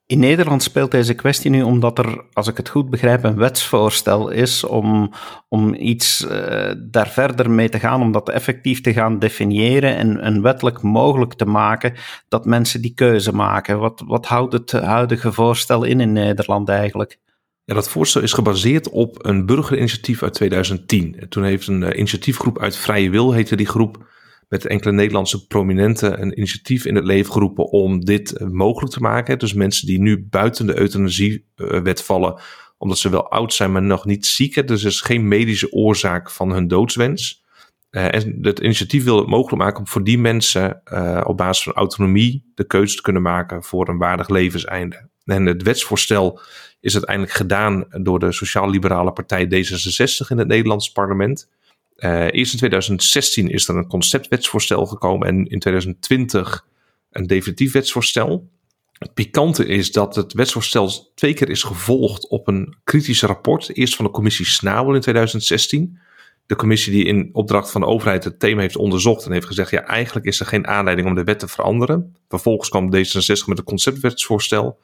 In 0.07 0.19
Nederland 0.19 0.63
speelt 0.63 0.91
deze 0.91 1.13
kwestie 1.13 1.51
nu 1.51 1.61
omdat 1.61 1.97
er, 1.97 2.25
als 2.33 2.47
ik 2.47 2.57
het 2.57 2.69
goed 2.69 2.89
begrijp, 2.89 3.23
een 3.23 3.37
wetsvoorstel 3.37 4.29
is 4.29 4.63
om, 4.63 5.11
om 5.49 5.73
iets 5.73 6.25
uh, 6.25 6.71
daar 6.77 7.09
verder 7.09 7.49
mee 7.49 7.69
te 7.69 7.79
gaan, 7.79 8.01
om 8.01 8.11
dat 8.11 8.29
effectief 8.29 8.81
te 8.81 8.93
gaan 8.93 9.19
definiëren 9.19 10.19
en, 10.19 10.41
wettelijk 10.41 10.81
mogelijk 10.81 11.33
te 11.33 11.45
maken 11.45 11.93
dat 12.27 12.45
mensen 12.45 12.81
die 12.81 12.93
keuze 12.93 13.35
maken. 13.35 13.79
Wat, 13.79 14.03
wat 14.07 14.25
houdt 14.25 14.53
het 14.53 14.71
huidige 14.71 15.31
voorstel 15.31 15.83
in 15.83 15.99
in 15.99 16.13
Nederland 16.13 16.69
eigenlijk? 16.69 17.19
Ja, 17.63 17.73
dat 17.73 17.89
voorstel 17.89 18.21
is 18.21 18.33
gebaseerd 18.33 18.89
op 18.89 19.25
een 19.25 19.45
burgerinitiatief 19.45 20.23
uit 20.23 20.33
2010. 20.33 21.25
Toen 21.29 21.43
heeft 21.43 21.67
een 21.67 21.81
uh, 21.81 21.89
initiatiefgroep 21.97 22.59
uit 22.59 22.77
Vrije 22.77 23.09
Wil, 23.09 23.31
heette 23.31 23.55
die 23.55 23.67
groep, 23.67 24.05
met 24.49 24.65
enkele 24.65 24.91
Nederlandse 24.91 25.47
prominenten 25.47 26.21
een 26.21 26.37
initiatief 26.37 26.85
in 26.85 26.95
het 26.95 27.05
leven 27.05 27.31
geroepen 27.31 27.65
om 27.65 28.05
dit 28.05 28.31
eh, 28.31 28.47
mogelijk 28.47 28.93
te 28.93 28.99
maken. 28.99 29.39
Dus 29.39 29.53
mensen 29.53 29.87
die 29.87 29.99
nu 29.99 30.25
buiten 30.29 30.65
de 30.65 30.79
euthanasiewet 30.79 32.03
vallen, 32.03 32.39
omdat 32.77 32.97
ze 32.97 33.09
wel 33.09 33.29
oud 33.29 33.53
zijn, 33.53 33.71
maar 33.71 33.83
nog 33.83 34.05
niet 34.05 34.25
ziek. 34.25 34.67
Dus 34.67 34.81
er 34.81 34.89
is 34.89 35.01
geen 35.01 35.27
medische 35.27 35.71
oorzaak 35.71 36.31
van 36.31 36.51
hun 36.51 36.67
doodswens. 36.67 37.43
Uh, 37.91 38.13
en 38.13 38.37
het 38.41 38.59
initiatief 38.59 39.03
wil 39.03 39.17
het 39.17 39.27
mogelijk 39.27 39.61
maken 39.61 39.79
om 39.79 39.87
voor 39.87 40.03
die 40.03 40.19
mensen 40.19 40.81
uh, 40.93 41.21
op 41.23 41.37
basis 41.37 41.63
van 41.63 41.73
autonomie 41.73 42.51
de 42.55 42.63
keuze 42.63 42.95
te 42.95 43.01
kunnen 43.01 43.21
maken 43.21 43.63
voor 43.63 43.89
een 43.89 43.97
waardig 43.97 44.29
levenseinde. 44.29 45.09
En 45.25 45.45
het 45.45 45.63
wetsvoorstel 45.63 46.39
is 46.79 46.93
uiteindelijk 46.93 47.35
gedaan 47.35 47.85
door 47.89 48.19
de 48.19 48.31
Sociaal-Liberale 48.31 49.11
Partij 49.11 49.45
D66 49.45 50.27
in 50.27 50.37
het 50.37 50.47
Nederlandse 50.47 50.91
parlement. 50.91 51.49
Uh, 51.97 52.27
eerst 52.31 52.51
in 52.51 52.57
2016 52.57 53.49
is 53.49 53.67
er 53.67 53.75
een 53.75 53.87
conceptwetsvoorstel 53.87 54.85
gekomen 54.85 55.27
en 55.27 55.45
in 55.45 55.59
2020 55.59 56.65
een 57.11 57.27
definitief 57.27 57.71
wetsvoorstel. 57.71 58.49
Het 58.97 59.13
pikante 59.13 59.65
is 59.65 59.91
dat 59.91 60.15
het 60.15 60.33
wetsvoorstel 60.33 61.11
twee 61.15 61.33
keer 61.33 61.49
is 61.49 61.63
gevolgd 61.63 62.27
op 62.27 62.47
een 62.47 62.77
kritisch 62.83 63.21
rapport. 63.21 63.75
Eerst 63.75 63.95
van 63.95 64.05
de 64.05 64.11
commissie 64.11 64.45
Snabel 64.45 64.93
in 64.93 65.01
2016. 65.01 65.99
De 66.45 66.55
commissie 66.55 66.91
die 66.91 67.05
in 67.05 67.29
opdracht 67.33 67.71
van 67.71 67.81
de 67.81 67.87
overheid 67.87 68.23
het 68.23 68.39
thema 68.39 68.61
heeft 68.61 68.75
onderzocht 68.75 69.25
en 69.25 69.31
heeft 69.31 69.47
gezegd: 69.47 69.69
ja, 69.69 69.83
eigenlijk 69.83 70.25
is 70.25 70.39
er 70.39 70.45
geen 70.45 70.67
aanleiding 70.67 71.07
om 71.07 71.15
de 71.15 71.23
wet 71.23 71.39
te 71.39 71.47
veranderen. 71.47 72.15
Vervolgens 72.29 72.69
kwam 72.69 72.95
D66 72.95 73.45
met 73.45 73.57
een 73.57 73.63
conceptwetsvoorstel. 73.63 74.79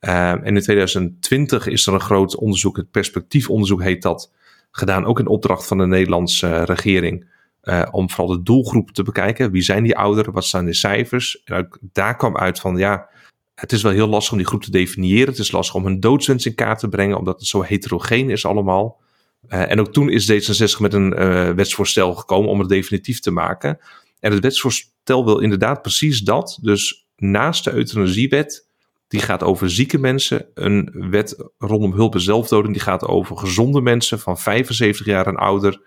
Uh, 0.00 0.30
en 0.30 0.56
in 0.56 0.60
2020 0.60 1.66
is 1.66 1.86
er 1.86 1.94
een 1.94 2.00
groot 2.00 2.36
onderzoek, 2.36 2.76
het 2.76 2.90
perspectiefonderzoek 2.90 3.82
heet 3.82 4.02
dat 4.02 4.32
gedaan, 4.76 5.04
ook 5.04 5.18
in 5.18 5.26
opdracht 5.26 5.66
van 5.66 5.78
de 5.78 5.86
Nederlandse 5.86 6.46
uh, 6.46 6.62
regering. 6.62 7.32
Uh, 7.62 7.82
om 7.90 8.10
vooral 8.10 8.36
de 8.36 8.42
doelgroep 8.42 8.90
te 8.90 9.02
bekijken. 9.02 9.50
Wie 9.50 9.62
zijn 9.62 9.82
die 9.82 9.96
ouderen? 9.96 10.32
Wat 10.32 10.44
zijn 10.44 10.64
de 10.64 10.74
cijfers? 10.74 11.42
En 11.44 11.68
daar 11.80 12.16
kwam 12.16 12.36
uit 12.36 12.60
van 12.60 12.76
ja, 12.76 13.08
het 13.54 13.72
is 13.72 13.82
wel 13.82 13.92
heel 13.92 14.06
lastig 14.06 14.32
om 14.32 14.38
die 14.38 14.46
groep 14.46 14.62
te 14.62 14.70
definiëren. 14.70 15.28
Het 15.28 15.38
is 15.38 15.52
lastig 15.52 15.74
om 15.74 15.84
hun 15.84 16.00
doodswens 16.00 16.46
in 16.46 16.54
kaart 16.54 16.78
te 16.78 16.88
brengen, 16.88 17.18
omdat 17.18 17.38
het 17.38 17.48
zo 17.48 17.62
heterogeen 17.62 18.30
is 18.30 18.46
allemaal. 18.46 19.00
Uh, 19.48 19.70
en 19.70 19.80
ook 19.80 19.92
toen 19.92 20.10
is 20.10 20.32
D66 20.32 20.80
met 20.80 20.94
een 20.94 21.14
wetsvoorstel 21.54 22.14
gekomen 22.14 22.50
om 22.50 22.58
het 22.58 22.68
definitief 22.68 23.20
te 23.20 23.30
maken. 23.30 23.78
En 24.20 24.32
het 24.32 24.42
wetsvoorstel 24.42 25.24
wil 25.24 25.38
inderdaad 25.38 25.82
precies 25.82 26.20
dat. 26.20 26.58
Dus 26.62 27.06
naast 27.16 27.64
de 27.64 27.72
euthanasiewet 27.72 28.68
die 29.14 29.22
gaat 29.22 29.42
over 29.42 29.70
zieke 29.70 29.98
mensen. 29.98 30.46
Een 30.54 31.08
wet 31.10 31.50
rondom 31.58 31.92
hulp 31.92 32.14
en 32.14 32.20
zelfdoding. 32.20 32.72
Die 32.72 32.82
gaat 32.82 33.06
over 33.06 33.36
gezonde 33.36 33.80
mensen 33.80 34.18
van 34.18 34.38
75 34.38 35.06
jaar 35.06 35.26
en 35.26 35.36
ouder. 35.36 35.80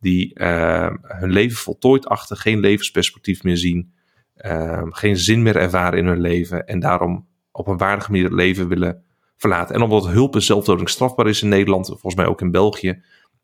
Die 0.00 0.40
uh, 0.40 0.90
hun 1.02 1.32
leven 1.32 1.56
voltooid 1.56 2.06
achter, 2.06 2.36
geen 2.36 2.60
levensperspectief 2.60 3.42
meer 3.42 3.56
zien. 3.56 3.92
Uh, 4.36 4.82
geen 4.88 5.16
zin 5.16 5.42
meer 5.42 5.56
ervaren 5.56 5.98
in 5.98 6.06
hun 6.06 6.20
leven. 6.20 6.66
En 6.66 6.80
daarom 6.80 7.26
op 7.52 7.66
een 7.66 7.76
waardige 7.76 8.10
manier 8.10 8.26
het 8.26 8.34
leven 8.34 8.68
willen 8.68 9.04
verlaten. 9.36 9.74
En 9.74 9.82
omdat 9.82 10.06
hulp 10.06 10.34
en 10.34 10.42
zelfdoding 10.42 10.88
strafbaar 10.88 11.28
is 11.28 11.42
in 11.42 11.48
Nederland, 11.48 11.86
volgens 11.86 12.14
mij 12.14 12.26
ook 12.26 12.40
in 12.40 12.50
België. 12.50 13.02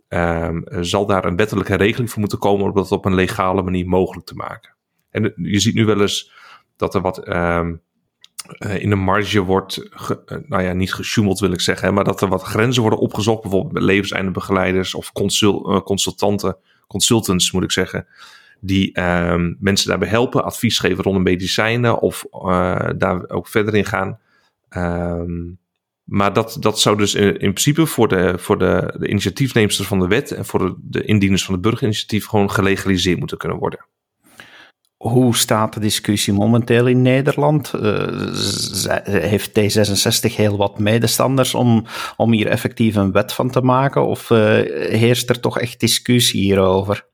Uh, 0.08 0.56
zal 0.80 1.06
daar 1.06 1.24
een 1.24 1.36
wettelijke 1.36 1.74
regeling 1.74 2.10
voor 2.10 2.20
moeten 2.20 2.38
komen 2.38 2.66
om 2.66 2.74
dat 2.74 2.92
op 2.92 3.04
een 3.04 3.14
legale 3.14 3.62
manier 3.62 3.88
mogelijk 3.88 4.26
te 4.26 4.34
maken. 4.34 4.76
En 5.10 5.32
je 5.36 5.60
ziet 5.60 5.74
nu 5.74 5.84
wel 5.84 6.00
eens 6.00 6.32
dat 6.76 6.94
er 6.94 7.00
wat 7.00 7.18
ehm, 7.18 7.74
uh, 8.58 8.82
in 8.82 8.90
de 8.90 8.96
marge 8.96 9.40
wordt, 9.40 9.86
ge, 9.90 10.22
uh, 10.26 10.38
nou 10.46 10.62
ja, 10.62 10.72
niet 10.72 10.94
gesjoemeld 10.94 11.40
wil 11.40 11.52
ik 11.52 11.60
zeggen, 11.60 11.94
maar 11.94 12.04
dat 12.04 12.20
er 12.20 12.28
wat 12.28 12.42
grenzen 12.42 12.82
worden 12.82 13.00
opgezocht, 13.00 13.42
bijvoorbeeld 13.42 13.72
met 13.72 13.82
levenseindenbegeleiders 13.82 14.94
of 14.94 15.10
uh, 15.14 15.80
consultanten, 15.80 16.56
consultants 16.86 17.52
moet 17.52 17.62
ik 17.62 17.72
zeggen, 17.72 18.06
die 18.60 18.92
ehm, 18.92 19.54
mensen 19.58 19.88
daarbij 19.88 20.08
helpen, 20.08 20.44
advies 20.44 20.78
geven 20.78 21.04
rondom 21.04 21.22
medicijnen 21.22 22.00
of 22.00 22.24
daar 22.96 23.28
ook 23.28 23.48
verder 23.48 23.74
in 23.74 23.84
gaan. 23.84 24.18
Um, 24.76 25.58
Maar 26.04 26.32
dat, 26.32 26.56
dat 26.60 26.80
zou 26.80 26.96
dus 26.96 27.14
in, 27.14 27.26
in 27.26 27.36
principe 27.38 27.86
voor, 27.86 28.08
de, 28.08 28.38
voor 28.38 28.58
de, 28.58 28.94
de 28.98 29.08
initiatiefneemsters 29.08 29.88
van 29.88 29.98
de 29.98 30.06
wet 30.06 30.30
en 30.30 30.44
voor 30.44 30.58
de, 30.58 30.74
de 30.80 31.04
indieners 31.04 31.44
van 31.44 31.54
het 31.54 31.62
burgerinitiatief 31.62 32.26
gewoon 32.26 32.50
gelegaliseerd 32.50 33.18
moeten 33.18 33.38
kunnen 33.38 33.58
worden. 33.58 33.86
Hoe 34.98 35.36
staat 35.36 35.74
de 35.74 35.80
discussie 35.80 36.32
momenteel 36.32 36.86
in 36.86 37.02
Nederland? 37.02 37.72
Uh, 37.74 38.06
heeft 39.02 39.50
D66 39.50 40.34
heel 40.34 40.56
wat 40.56 40.78
medestanders 40.78 41.54
om, 41.54 41.86
om 42.16 42.32
hier 42.32 42.46
effectief 42.46 42.94
een 42.94 43.12
wet 43.12 43.32
van 43.32 43.50
te 43.50 43.60
maken? 43.60 44.06
Of 44.06 44.30
uh, 44.30 44.38
heerst 44.90 45.30
er 45.30 45.40
toch 45.40 45.58
echt 45.58 45.80
discussie 45.80 46.40
hierover? 46.40 47.06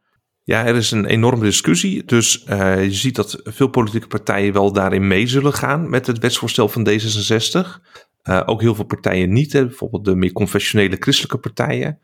Ja, 0.42 0.66
er 0.66 0.76
is 0.76 0.90
een 0.90 1.04
enorme 1.04 1.44
discussie. 1.44 2.04
Dus 2.04 2.44
uh, 2.48 2.84
je 2.84 2.92
ziet 2.94 3.16
dat 3.16 3.40
veel 3.44 3.68
politieke 3.68 4.06
partijen 4.06 4.52
wel 4.52 4.72
daarin 4.72 5.06
mee 5.06 5.26
zullen 5.26 5.52
gaan 5.52 5.90
met 5.90 6.06
het 6.06 6.18
wetsvoorstel 6.18 6.68
van 6.68 6.88
D66. 6.88 7.68
ook 8.46 8.60
heel 8.60 8.74
veel 8.74 8.84
partijen 8.84 9.32
niet. 9.32 9.52
Bijvoorbeeld 9.52 10.04
de 10.04 10.14
meer 10.14 10.32
conventionele 10.32 10.96
christelijke 10.98 11.38
partijen. 11.38 11.98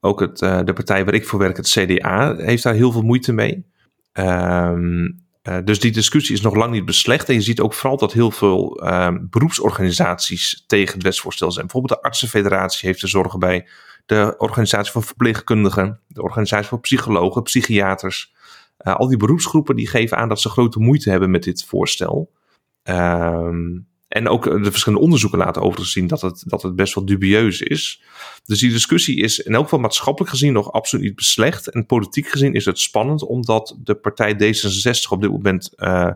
Ook 0.00 0.20
het, 0.20 0.38
de 0.38 0.72
partij 0.74 1.04
waar 1.04 1.14
ik 1.14 1.26
voor 1.26 1.38
werk, 1.38 1.56
het 1.56 1.68
CDA, 1.68 2.36
heeft 2.36 2.62
daar 2.62 2.74
heel 2.74 2.92
veel 2.92 3.02
moeite 3.02 3.32
mee. 3.32 3.70
Um, 4.12 5.20
dus 5.64 5.80
die 5.80 5.92
discussie 5.92 6.34
is 6.34 6.40
nog 6.40 6.54
lang 6.54 6.72
niet 6.72 6.84
beslecht. 6.84 7.28
En 7.28 7.34
je 7.34 7.40
ziet 7.40 7.60
ook 7.60 7.74
vooral 7.74 7.96
dat 7.96 8.12
heel 8.12 8.30
veel 8.30 8.84
uh, 8.84 9.16
beroepsorganisaties 9.20 10.64
tegen 10.66 10.94
het 10.94 11.02
wetsvoorstel 11.02 11.52
zijn. 11.52 11.66
Bijvoorbeeld 11.66 12.00
de 12.00 12.06
Artsenfederatie 12.06 12.88
heeft 12.88 13.02
er 13.02 13.08
zorgen 13.08 13.38
bij. 13.38 13.68
De 14.06 14.34
Organisatie 14.38 14.92
van 14.92 15.02
Verpleegkundigen, 15.02 16.00
de 16.06 16.22
Organisatie 16.22 16.68
van 16.68 16.80
Psychologen, 16.80 17.42
Psychiaters. 17.42 18.34
Uh, 18.78 18.94
al 18.94 19.08
die 19.08 19.16
beroepsgroepen 19.16 19.76
die 19.76 19.88
geven 19.88 20.16
aan 20.16 20.28
dat 20.28 20.40
ze 20.40 20.48
grote 20.48 20.78
moeite 20.78 21.10
hebben 21.10 21.30
met 21.30 21.42
dit 21.42 21.64
voorstel. 21.64 22.32
Ehm 22.82 23.68
en 24.12 24.28
ook 24.28 24.44
de 24.44 24.70
verschillende 24.70 25.04
onderzoeken 25.04 25.38
laten 25.38 25.62
overigens 25.62 25.92
zien 25.92 26.06
dat 26.06 26.20
het, 26.20 26.42
dat 26.46 26.62
het 26.62 26.76
best 26.76 26.94
wel 26.94 27.04
dubieus 27.04 27.60
is. 27.60 28.02
Dus 28.44 28.58
die 28.60 28.70
discussie 28.70 29.20
is 29.20 29.38
in 29.38 29.54
elk 29.54 29.62
geval 29.64 29.78
maatschappelijk 29.78 30.30
gezien 30.30 30.52
nog 30.52 30.72
absoluut 30.72 31.04
niet 31.04 31.14
beslecht. 31.14 31.70
En 31.70 31.86
politiek 31.86 32.28
gezien 32.28 32.54
is 32.54 32.64
het 32.64 32.78
spannend, 32.78 33.22
omdat 33.22 33.78
de 33.82 33.94
partij 33.94 34.34
D66 34.34 35.08
op 35.08 35.20
dit 35.20 35.30
moment 35.30 35.72
uh, 35.76 36.10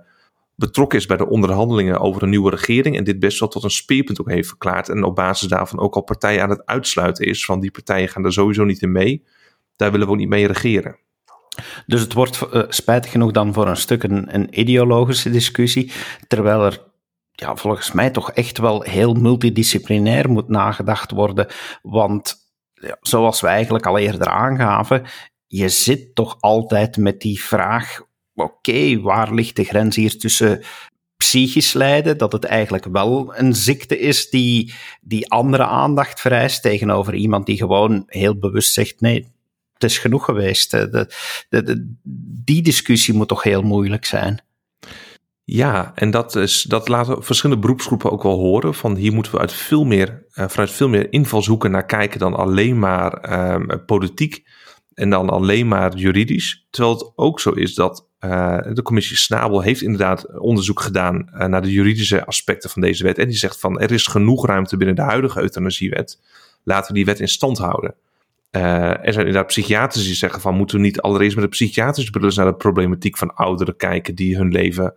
betrokken 0.55 0.99
is 0.99 1.07
bij 1.07 1.17
de 1.17 1.29
onderhandelingen 1.29 2.01
over 2.01 2.23
een 2.23 2.31
nieuwe 2.31 2.51
regering. 2.51 2.97
En 2.97 3.05
dit 3.05 3.19
best 3.19 3.41
wel 3.41 3.49
tot 3.49 3.65
een 3.65 3.71
speerpunt 3.71 4.21
ook 4.21 4.31
heeft 4.31 4.49
verklaard. 4.49 4.89
En 4.89 5.05
op 5.05 5.15
basis 5.15 5.49
daarvan 5.49 5.79
ook 5.79 5.95
al 5.95 6.03
partijen 6.03 6.43
aan 6.43 6.51
het 6.51 6.67
uitsluiten 6.67 7.27
is. 7.27 7.45
Van 7.45 7.61
die 7.61 7.71
partijen 7.71 8.09
gaan 8.09 8.25
er 8.25 8.33
sowieso 8.33 8.65
niet 8.65 8.83
in 8.83 8.93
mee. 8.93 9.25
Daar 9.77 9.91
willen 9.91 10.07
we 10.07 10.13
ook 10.13 10.19
niet 10.19 10.29
mee 10.29 10.47
regeren. 10.47 10.99
Dus 11.87 12.01
het 12.01 12.13
wordt 12.13 12.47
uh, 12.53 12.63
spijtig 12.69 13.11
genoeg 13.11 13.31
dan 13.31 13.53
voor 13.53 13.69
een 13.69 13.77
stuk 13.77 14.03
een, 14.03 14.35
een 14.35 14.61
ideologische 14.61 15.31
discussie, 15.31 15.93
terwijl 16.29 16.65
er 16.65 16.85
ja, 17.37 17.57
volgens 17.57 17.93
mij 17.93 18.11
toch 18.11 18.33
echt 18.33 18.59
wel 18.59 18.83
heel 18.83 19.15
multidisciplinair 19.15 20.31
moet 20.31 20.49
nagedacht 20.49 21.11
worden. 21.11 21.47
Want 21.83 22.37
ja, 22.73 22.97
zoals 23.01 23.41
we 23.41 23.47
eigenlijk 23.47 23.87
al 23.87 23.99
eerder 23.99 24.29
aangaven, 24.29 25.07
je 25.47 25.69
zit 25.69 26.15
toch 26.15 26.37
altijd 26.41 26.97
met 26.97 27.21
die 27.21 27.43
vraag: 27.43 28.01
oké, 28.35 29.01
waar 29.01 29.35
ligt 29.35 29.57
de 29.57 29.65
grens 29.65 29.97
hier 29.97 30.19
tussen 30.19 30.63
psychisch 31.17 31.73
lijden, 31.73 32.19
dat 32.19 32.33
het 32.33 32.45
eigenlijk 32.45 32.85
wel 32.85 33.37
een 33.37 33.55
ziekte 33.55 33.99
is 33.99 34.31
die, 34.31 34.75
die 35.01 35.31
andere 35.31 35.65
aandacht 35.65 36.21
vereist 36.21 36.63
tegenover 36.63 37.15
iemand 37.15 37.47
die 37.47 37.57
gewoon 37.57 38.03
heel 38.07 38.39
bewust 38.39 38.73
zegt: 38.73 39.01
nee, 39.01 39.33
het 39.73 39.85
is 39.85 39.99
genoeg 39.99 40.25
geweest. 40.25 40.71
De, 40.71 41.97
die 42.45 42.63
discussie 42.63 43.15
moet 43.15 43.29
toch 43.29 43.43
heel 43.43 43.63
moeilijk 43.63 44.05
zijn. 44.05 44.46
Ja, 45.49 45.93
en 45.95 46.11
dat, 46.11 46.37
is, 46.37 46.63
dat 46.63 46.89
laten 46.89 47.25
verschillende 47.25 47.63
beroepsgroepen 47.63 48.11
ook 48.11 48.23
wel 48.23 48.39
horen. 48.39 48.75
Van 48.75 48.97
hier 48.97 49.13
moeten 49.13 49.33
we 49.33 49.39
uit 49.39 49.53
veel 49.53 49.85
meer, 49.85 50.25
uh, 50.35 50.49
vanuit 50.49 50.71
veel 50.71 50.89
meer 50.89 51.13
invalshoeken 51.13 51.71
naar 51.71 51.87
kijken 51.87 52.19
dan 52.19 52.35
alleen 52.35 52.79
maar 52.79 53.41
um, 53.55 53.85
politiek 53.85 54.47
en 54.95 55.11
dan 55.11 55.31
alleen 55.31 55.69
maar 55.69 55.97
juridisch. 55.97 56.67
Terwijl 56.71 56.95
het 56.95 57.13
ook 57.17 57.41
zo 57.41 57.51
is 57.51 57.75
dat 57.75 58.09
uh, 58.21 58.59
de 58.73 58.83
commissie 58.83 59.17
Snabel 59.17 59.61
heeft 59.61 59.83
inderdaad 59.83 60.39
onderzoek 60.39 60.81
gedaan 60.81 61.29
uh, 61.33 61.45
naar 61.45 61.63
de 61.63 61.73
juridische 61.73 62.25
aspecten 62.25 62.71
van 62.71 62.83
deze 62.83 63.03
wet. 63.03 63.19
En 63.19 63.29
die 63.29 63.37
zegt 63.37 63.61
van 63.61 63.81
er 63.81 63.93
is 63.93 64.07
genoeg 64.07 64.47
ruimte 64.47 64.77
binnen 64.77 64.97
de 64.97 65.03
huidige 65.03 65.41
euthanasiewet. 65.41 66.21
Laten 66.63 66.89
we 66.89 66.95
die 66.95 67.05
wet 67.05 67.21
in 67.21 67.29
stand 67.29 67.59
houden. 67.59 67.95
er 68.51 69.13
zijn 69.13 69.27
inderdaad 69.27 69.47
psychiaters 69.47 70.05
die 70.05 70.15
zeggen 70.15 70.41
van 70.41 70.55
moeten 70.55 70.77
we 70.77 70.83
niet 70.83 71.01
allereerst 71.01 71.37
met 71.37 71.45
de 71.45 71.51
psychiatrische 71.51 72.11
bril 72.11 72.31
naar 72.35 72.47
de 72.47 72.55
problematiek 72.55 73.17
van 73.17 73.35
ouderen 73.35 73.77
kijken 73.77 74.15
die 74.15 74.37
hun 74.37 74.53
leven 74.53 74.95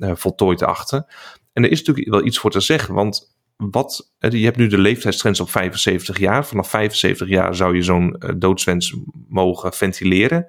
uh, 0.00 0.12
voltooid 0.14 0.62
achten. 0.62 1.06
En 1.52 1.64
er 1.64 1.70
is 1.70 1.78
natuurlijk 1.78 2.08
wel 2.08 2.24
iets 2.24 2.38
voor 2.38 2.50
te 2.50 2.60
zeggen, 2.60 2.94
want 2.94 3.38
wat, 3.56 4.12
je 4.18 4.44
hebt 4.44 4.56
nu 4.56 4.66
de 4.66 4.78
leeftijdsgrens 4.78 5.40
op 5.40 5.50
75 5.50 6.18
jaar. 6.18 6.46
Vanaf 6.46 6.70
75 6.70 7.28
jaar 7.28 7.54
zou 7.54 7.76
je 7.76 7.82
zo'n 7.82 8.16
uh, 8.18 8.30
doodswens 8.36 8.96
mogen 9.28 9.72
ventileren. 9.72 10.46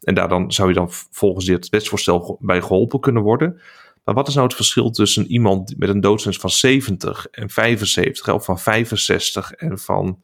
En 0.00 0.14
daar 0.14 0.28
dan 0.28 0.52
zou 0.52 0.68
je 0.68 0.74
dan 0.74 0.88
volgens 1.10 1.44
dit 1.44 1.68
wetsvoorstel 1.68 2.38
bij 2.40 2.62
geholpen 2.62 3.00
kunnen 3.00 3.22
worden. 3.22 3.60
Maar 4.04 4.14
wat 4.14 4.28
is 4.28 4.34
nou 4.34 4.46
het 4.46 4.56
verschil 4.56 4.90
tussen 4.90 5.26
iemand 5.26 5.74
met 5.78 5.88
een 5.88 6.00
doodswens 6.00 6.38
van 6.38 6.50
70 6.50 7.26
en 7.30 7.50
75, 7.50 8.34
of 8.34 8.44
van 8.44 8.58
65 8.58 9.52
en 9.52 9.78
van 9.78 10.20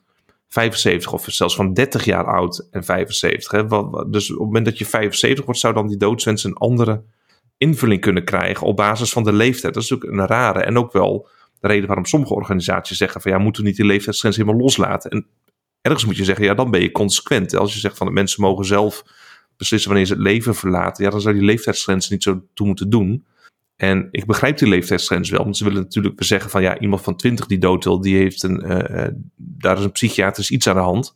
75, 0.49 1.13
of 1.13 1.25
zelfs 1.29 1.55
van 1.55 1.73
30 1.73 2.05
jaar 2.05 2.25
oud 2.25 2.69
en 2.71 2.85
75? 2.85 3.51
Hè? 3.51 3.67
Dus 4.11 4.31
op 4.31 4.37
het 4.37 4.47
moment 4.47 4.65
dat 4.65 4.79
je 4.79 4.87
75 4.87 5.45
wordt, 5.45 5.61
zou 5.61 5.75
dan 5.75 5.89
die 5.89 5.97
doodswens 5.97 6.45
een 6.45 6.55
andere 6.55 7.03
invulling 7.59 8.01
kunnen 8.01 8.25
krijgen 8.25 8.67
op 8.67 8.77
basis 8.77 9.13
van 9.13 9.25
de 9.25 9.33
leeftijd. 9.33 9.75
Dat 9.75 9.83
is 9.83 9.91
natuurlijk 9.91 10.21
een 10.21 10.27
rare 10.27 10.63
en 10.63 10.79
ook 10.79 10.93
wel 10.93 11.29
de 11.61 11.69
reden 11.69 11.87
waarom 11.87 12.05
sommige 12.05 12.35
organisaties 12.35 12.97
zeggen 12.97 13.21
van 13.21 13.31
ja, 13.33 13.39
moeten 13.39 13.63
we 13.63 13.69
niet 13.69 13.77
die 13.77 13.87
leeftijdsgrens 13.87 14.37
helemaal 14.37 14.61
loslaten? 14.61 15.11
En 15.11 15.27
ergens 15.81 16.05
moet 16.05 16.17
je 16.17 16.25
zeggen, 16.25 16.45
ja, 16.45 16.55
dan 16.55 16.71
ben 16.71 16.81
je 16.81 16.93
consequent. 16.93 17.57
Als 17.57 17.73
je 17.73 17.79
zegt 17.79 17.97
van 17.97 18.07
de 18.07 18.13
mensen 18.13 18.43
mogen 18.43 18.65
zelf 18.65 19.03
beslissen 19.57 19.89
wanneer 19.89 20.07
ze 20.07 20.13
het 20.13 20.23
leven 20.23 20.55
verlaten, 20.55 21.05
ja, 21.05 21.11
dan 21.11 21.21
zou 21.21 21.35
die 21.35 21.45
leeftijdsgrens 21.45 22.09
niet 22.09 22.23
zo 22.23 22.43
toe 22.55 22.67
moeten 22.67 22.91
doen. 22.91 23.27
En 23.77 24.09
ik 24.11 24.27
begrijp 24.27 24.59
die 24.59 24.69
leeftijdsgrens 24.69 25.31
wel, 25.31 25.43
want 25.43 25.57
ze 25.57 25.65
willen 25.65 25.83
natuurlijk 25.83 26.25
zeggen 26.25 26.51
van 26.51 26.63
ja, 26.63 26.79
iemand 26.79 27.03
van 27.03 27.17
20 27.17 27.47
die 27.47 27.59
dood 27.59 27.85
wil, 27.85 28.01
die 28.01 28.17
heeft 28.17 28.43
een, 28.43 28.65
uh, 28.67 29.07
daar 29.37 29.79
is 29.79 29.85
een 29.85 29.93
psychiatrisch 29.93 30.51
iets 30.51 30.67
aan 30.67 30.75
de 30.75 30.81
hand. 30.81 31.15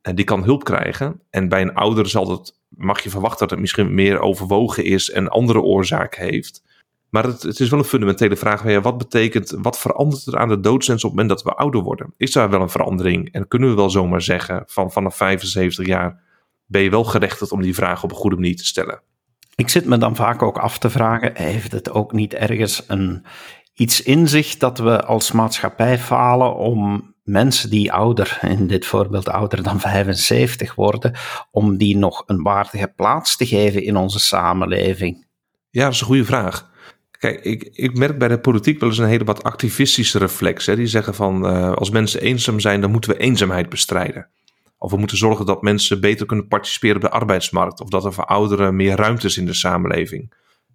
En 0.00 0.14
die 0.14 0.24
kan 0.24 0.44
hulp 0.44 0.64
krijgen. 0.64 1.20
En 1.30 1.48
bij 1.48 1.62
een 1.62 1.74
ouder 1.74 2.08
zal 2.08 2.30
het 2.30 2.58
mag 2.76 3.00
je 3.02 3.10
verwachten 3.10 3.38
dat 3.38 3.50
het 3.50 3.60
misschien 3.60 3.94
meer 3.94 4.20
overwogen 4.20 4.84
is 4.84 5.10
en 5.10 5.28
andere 5.28 5.60
oorzaken 5.60 6.22
heeft. 6.22 6.62
Maar 7.10 7.24
het, 7.24 7.42
het 7.42 7.60
is 7.60 7.68
wel 7.68 7.78
een 7.78 7.84
fundamentele 7.84 8.36
vraag. 8.36 8.62
Wat 8.62 8.98
betekent, 8.98 9.56
wat 9.58 9.78
verandert 9.78 10.26
er 10.26 10.38
aan 10.38 10.48
de 10.48 10.60
doodsens 10.60 11.04
op 11.04 11.10
het 11.10 11.18
moment 11.20 11.28
dat 11.28 11.42
we 11.42 11.58
ouder 11.58 11.82
worden? 11.82 12.14
Is 12.16 12.32
daar 12.32 12.50
wel 12.50 12.60
een 12.60 12.70
verandering? 12.70 13.32
En 13.32 13.48
kunnen 13.48 13.68
we 13.68 13.74
wel 13.74 13.90
zomaar 13.90 14.22
zeggen 14.22 14.62
van 14.66 14.92
vanaf 14.92 15.16
75 15.16 15.86
jaar 15.86 16.22
ben 16.66 16.82
je 16.82 16.90
wel 16.90 17.04
gerechtigd 17.04 17.52
om 17.52 17.62
die 17.62 17.74
vraag 17.74 18.02
op 18.02 18.10
een 18.10 18.16
goede 18.16 18.36
manier 18.36 18.56
te 18.56 18.64
stellen? 18.64 19.00
Ik 19.54 19.68
zit 19.68 19.84
me 19.84 19.98
dan 19.98 20.16
vaak 20.16 20.42
ook 20.42 20.58
af 20.58 20.78
te 20.78 20.90
vragen, 20.90 21.36
heeft 21.36 21.72
het 21.72 21.90
ook 21.90 22.12
niet 22.12 22.34
ergens 22.34 22.84
een, 22.86 23.24
iets 23.74 24.02
in 24.02 24.28
zich 24.28 24.56
dat 24.56 24.78
we 24.78 25.04
als 25.04 25.32
maatschappij 25.32 25.98
falen 25.98 26.56
om 26.56 27.13
mensen 27.24 27.70
die 27.70 27.92
ouder, 27.92 28.38
in 28.42 28.66
dit 28.66 28.86
voorbeeld 28.86 29.28
ouder 29.28 29.62
dan 29.62 29.80
75 29.80 30.74
worden, 30.74 31.14
om 31.50 31.76
die 31.76 31.96
nog 31.96 32.22
een 32.26 32.42
waardige 32.42 32.92
plaats 32.96 33.36
te 33.36 33.46
geven 33.46 33.82
in 33.82 33.96
onze 33.96 34.18
samenleving? 34.18 35.26
Ja, 35.70 35.84
dat 35.84 35.92
is 35.92 36.00
een 36.00 36.06
goede 36.06 36.24
vraag. 36.24 36.72
Kijk, 37.10 37.44
ik, 37.44 37.68
ik 37.72 37.96
merk 37.96 38.18
bij 38.18 38.28
de 38.28 38.40
politiek 38.40 38.80
wel 38.80 38.88
eens 38.88 38.98
een 38.98 39.06
hele 39.06 39.24
wat 39.24 39.42
activistische 39.42 40.18
reflex. 40.18 40.66
Hè? 40.66 40.76
Die 40.76 40.86
zeggen 40.86 41.14
van 41.14 41.46
uh, 41.46 41.72
als 41.72 41.90
mensen 41.90 42.20
eenzaam 42.20 42.60
zijn, 42.60 42.80
dan 42.80 42.90
moeten 42.90 43.10
we 43.10 43.16
eenzaamheid 43.16 43.68
bestrijden. 43.68 44.28
Of 44.78 44.90
we 44.90 44.96
moeten 44.96 45.16
zorgen 45.16 45.46
dat 45.46 45.62
mensen 45.62 46.00
beter 46.00 46.26
kunnen 46.26 46.48
participeren 46.48 46.96
op 46.96 47.02
de 47.02 47.10
arbeidsmarkt. 47.10 47.80
Of 47.80 47.88
dat 47.88 48.04
er 48.04 48.12
voor 48.12 48.24
ouderen 48.24 48.76
meer 48.76 48.96
ruimte 48.96 49.26
is 49.26 49.38
in 49.38 49.46
de 49.46 49.54
samenleving. 49.54 50.32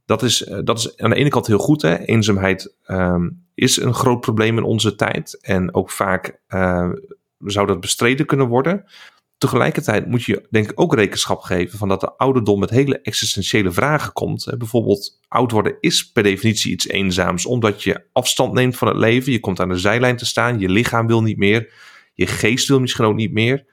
Dat 0.09 0.23
is, 0.23 0.47
uh, 0.47 0.59
dat 0.63 0.77
is 0.77 0.97
aan 0.97 1.09
de 1.09 1.15
ene 1.15 1.29
kant 1.29 1.47
heel 1.47 1.57
goed. 1.57 1.81
Hè? 1.81 1.97
Eenzaamheid 1.97 2.75
um, 2.87 3.45
is 3.53 3.77
een 3.77 3.93
groot 3.93 4.19
probleem 4.19 4.57
in 4.57 4.63
onze 4.63 4.95
tijd. 4.95 5.39
En 5.41 5.73
ook 5.73 5.91
vaak 5.91 6.39
uh, 6.49 6.89
zou 7.37 7.67
dat 7.67 7.79
bestreden 7.79 8.25
kunnen 8.25 8.47
worden. 8.47 8.85
Tegelijkertijd 9.37 10.07
moet 10.07 10.23
je 10.23 10.47
denk 10.49 10.69
ik 10.71 10.81
ook 10.81 10.93
rekenschap 10.93 11.41
geven 11.41 11.77
van 11.77 11.87
dat 11.87 11.99
de 11.99 12.17
ouderdom 12.17 12.59
met 12.59 12.69
hele 12.69 13.01
existentiële 13.01 13.71
vragen 13.71 14.13
komt. 14.13 14.53
Bijvoorbeeld, 14.57 15.19
oud 15.27 15.51
worden 15.51 15.77
is 15.79 16.11
per 16.11 16.23
definitie 16.23 16.71
iets 16.71 16.87
eenzaams, 16.87 17.45
omdat 17.45 17.83
je 17.83 18.03
afstand 18.11 18.53
neemt 18.53 18.77
van 18.77 18.87
het 18.87 18.97
leven. 18.97 19.31
Je 19.31 19.39
komt 19.39 19.59
aan 19.59 19.69
de 19.69 19.77
zijlijn 19.77 20.17
te 20.17 20.25
staan, 20.25 20.59
je 20.59 20.69
lichaam 20.69 21.07
wil 21.07 21.21
niet 21.21 21.37
meer, 21.37 21.73
je 22.13 22.27
geest 22.27 22.67
wil 22.67 22.79
misschien 22.79 23.05
ook 23.05 23.15
niet 23.15 23.33
meer. 23.33 23.65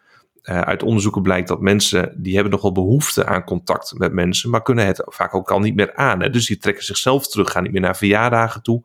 Uh, 0.51 0.61
uit 0.61 0.83
onderzoeken 0.83 1.23
blijkt 1.23 1.49
dat 1.49 1.61
mensen 1.61 2.13
die 2.17 2.35
hebben 2.35 2.53
nog 2.53 2.63
wel 2.63 2.73
behoefte 2.73 3.27
aan 3.27 3.45
contact 3.45 3.99
met 3.99 4.13
mensen, 4.13 4.51
maar 4.51 4.63
kunnen 4.63 4.87
het 4.87 5.03
vaak 5.07 5.35
ook 5.35 5.51
al 5.51 5.61
niet 5.61 5.75
meer 5.75 5.95
aan. 5.95 6.19
Dus 6.19 6.47
die 6.47 6.59
trekken 6.59 6.85
zichzelf 6.85 7.29
terug, 7.29 7.51
gaan 7.51 7.63
niet 7.63 7.73
meer 7.73 7.81
naar 7.81 7.97
verjaardagen 7.97 8.63
toe 8.63 8.85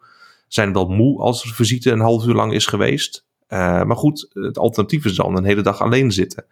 zijn 0.53 0.73
wel 0.73 0.87
moe 0.87 1.19
als 1.19 1.43
er 1.43 1.53
visite 1.53 1.91
een 1.91 1.99
half 1.99 2.25
uur 2.25 2.33
lang 2.33 2.53
is 2.53 2.65
geweest. 2.65 3.25
Uh, 3.49 3.83
maar 3.83 3.95
goed, 3.95 4.29
het 4.33 4.57
alternatief 4.57 5.05
is 5.05 5.15
dan 5.15 5.37
een 5.37 5.43
hele 5.43 5.61
dag 5.61 5.81
alleen 5.81 6.11
zitten. 6.11 6.45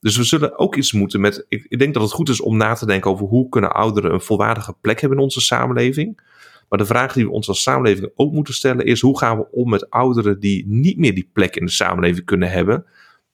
Dus 0.00 0.16
we 0.16 0.22
zullen 0.22 0.58
ook 0.58 0.76
iets 0.76 0.92
moeten 0.92 1.20
met. 1.20 1.44
Ik, 1.48 1.66
ik, 1.68 1.78
denk 1.78 1.94
dat 1.94 2.02
het 2.02 2.12
goed 2.12 2.28
is 2.28 2.40
om 2.40 2.56
na 2.56 2.74
te 2.74 2.86
denken 2.86 3.10
over 3.10 3.26
hoe 3.26 3.48
kunnen 3.48 3.72
ouderen 3.72 4.12
een 4.12 4.20
volwaardige 4.20 4.74
plek 4.80 5.00
hebben 5.00 5.18
in 5.18 5.24
onze 5.24 5.40
samenleving. 5.40 6.20
Maar 6.68 6.78
de 6.78 6.86
vraag 6.86 7.12
die 7.12 7.24
we 7.24 7.30
ons 7.30 7.48
als 7.48 7.62
samenleving 7.62 8.10
ook 8.14 8.32
moeten 8.32 8.54
stellen 8.54 8.86
is: 8.86 9.00
hoe 9.00 9.18
gaan 9.18 9.38
we 9.38 9.46
om 9.50 9.70
met 9.70 9.90
ouderen 9.90 10.40
die 10.40 10.64
niet 10.66 10.98
meer 10.98 11.14
die 11.14 11.30
plek 11.32 11.56
in 11.56 11.64
de 11.64 11.70
samenleving 11.70 12.24
kunnen 12.24 12.50
hebben? 12.50 12.86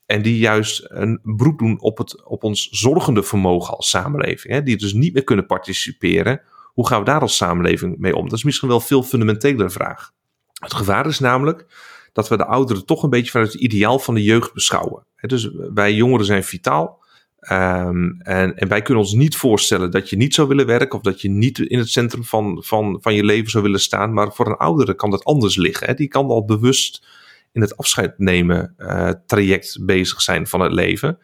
En 0.08 0.22
die 0.22 0.38
juist 0.38 0.84
een 0.88 1.20
beroep 1.22 1.58
doen 1.58 1.80
op, 1.80 1.98
het, 1.98 2.24
op 2.24 2.44
ons 2.44 2.68
zorgende 2.70 3.22
vermogen 3.22 3.76
als 3.76 3.90
samenleving. 3.90 4.54
Hè? 4.54 4.62
Die 4.62 4.76
dus 4.76 4.92
niet 4.92 5.12
meer 5.12 5.24
kunnen 5.24 5.46
participeren. 5.46 6.40
Hoe 6.72 6.86
gaan 6.86 6.98
we 6.98 7.04
daar 7.04 7.20
als 7.20 7.36
samenleving 7.36 7.98
mee 7.98 8.16
om? 8.16 8.28
Dat 8.28 8.38
is 8.38 8.44
misschien 8.44 8.68
wel 8.68 8.76
een 8.76 8.82
veel 8.82 9.02
fundamentelere 9.02 9.70
vraag. 9.70 10.12
Het 10.52 10.74
gevaar 10.74 11.06
is 11.06 11.18
namelijk 11.18 11.66
dat 12.12 12.28
we 12.28 12.36
de 12.36 12.44
ouderen 12.44 12.84
toch 12.84 13.02
een 13.02 13.10
beetje 13.10 13.30
vanuit 13.30 13.52
het 13.52 13.62
ideaal 13.62 13.98
van 13.98 14.14
de 14.14 14.22
jeugd 14.22 14.54
beschouwen. 14.54 15.06
Dus 15.16 15.50
wij 15.74 15.94
jongeren 15.94 16.26
zijn 16.26 16.44
vitaal. 16.44 17.04
Um, 17.50 18.20
en, 18.20 18.56
en, 18.56 18.68
wij 18.68 18.82
kunnen 18.82 19.02
ons 19.02 19.12
niet 19.12 19.36
voorstellen 19.36 19.90
dat 19.90 20.10
je 20.10 20.16
niet 20.16 20.34
zou 20.34 20.48
willen 20.48 20.66
werken 20.66 20.98
of 20.98 21.04
dat 21.04 21.20
je 21.20 21.30
niet 21.30 21.58
in 21.58 21.78
het 21.78 21.88
centrum 21.88 22.24
van, 22.24 22.62
van, 22.64 22.98
van 23.00 23.14
je 23.14 23.24
leven 23.24 23.50
zou 23.50 23.64
willen 23.64 23.80
staan. 23.80 24.12
Maar 24.12 24.32
voor 24.32 24.46
een 24.46 24.56
oudere 24.56 24.94
kan 24.94 25.10
dat 25.10 25.24
anders 25.24 25.56
liggen. 25.56 25.86
Hè? 25.86 25.94
Die 25.94 26.08
kan 26.08 26.26
al 26.26 26.44
bewust 26.44 27.06
in 27.58 27.64
het 27.64 27.76
afscheid 27.76 28.18
nemen 28.18 28.74
uh, 28.78 29.10
traject 29.26 29.78
bezig 29.84 30.20
zijn 30.20 30.46
van 30.46 30.60
het 30.60 30.72
leven. 30.72 31.18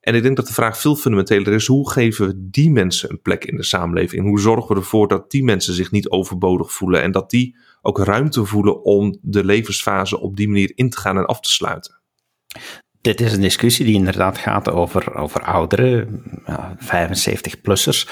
En 0.00 0.14
ik 0.14 0.22
denk 0.22 0.36
dat 0.36 0.46
de 0.46 0.52
vraag 0.52 0.78
veel 0.78 0.96
fundamenteler 0.96 1.52
is: 1.52 1.66
hoe 1.66 1.90
geven 1.90 2.26
we 2.26 2.48
die 2.50 2.70
mensen 2.70 3.10
een 3.10 3.22
plek 3.22 3.44
in 3.44 3.56
de 3.56 3.64
samenleving? 3.64 4.22
En 4.22 4.28
hoe 4.28 4.40
zorgen 4.40 4.74
we 4.74 4.80
ervoor 4.80 5.08
dat 5.08 5.30
die 5.30 5.44
mensen 5.44 5.74
zich 5.74 5.90
niet 5.90 6.08
overbodig 6.08 6.72
voelen 6.72 7.02
en 7.02 7.12
dat 7.12 7.30
die 7.30 7.56
ook 7.82 7.98
ruimte 7.98 8.44
voelen 8.44 8.84
om 8.84 9.18
de 9.22 9.44
levensfase 9.44 10.20
op 10.20 10.36
die 10.36 10.48
manier 10.48 10.72
in 10.74 10.90
te 10.90 10.98
gaan 10.98 11.16
en 11.16 11.26
af 11.26 11.40
te 11.40 11.50
sluiten? 11.50 12.00
Dit 13.00 13.20
is 13.20 13.32
een 13.32 13.40
discussie 13.40 13.84
die 13.84 13.94
inderdaad 13.94 14.38
gaat 14.38 14.70
over, 14.70 15.14
over 15.14 15.42
ouderen, 15.42 16.22
75-plussers. 16.78 18.08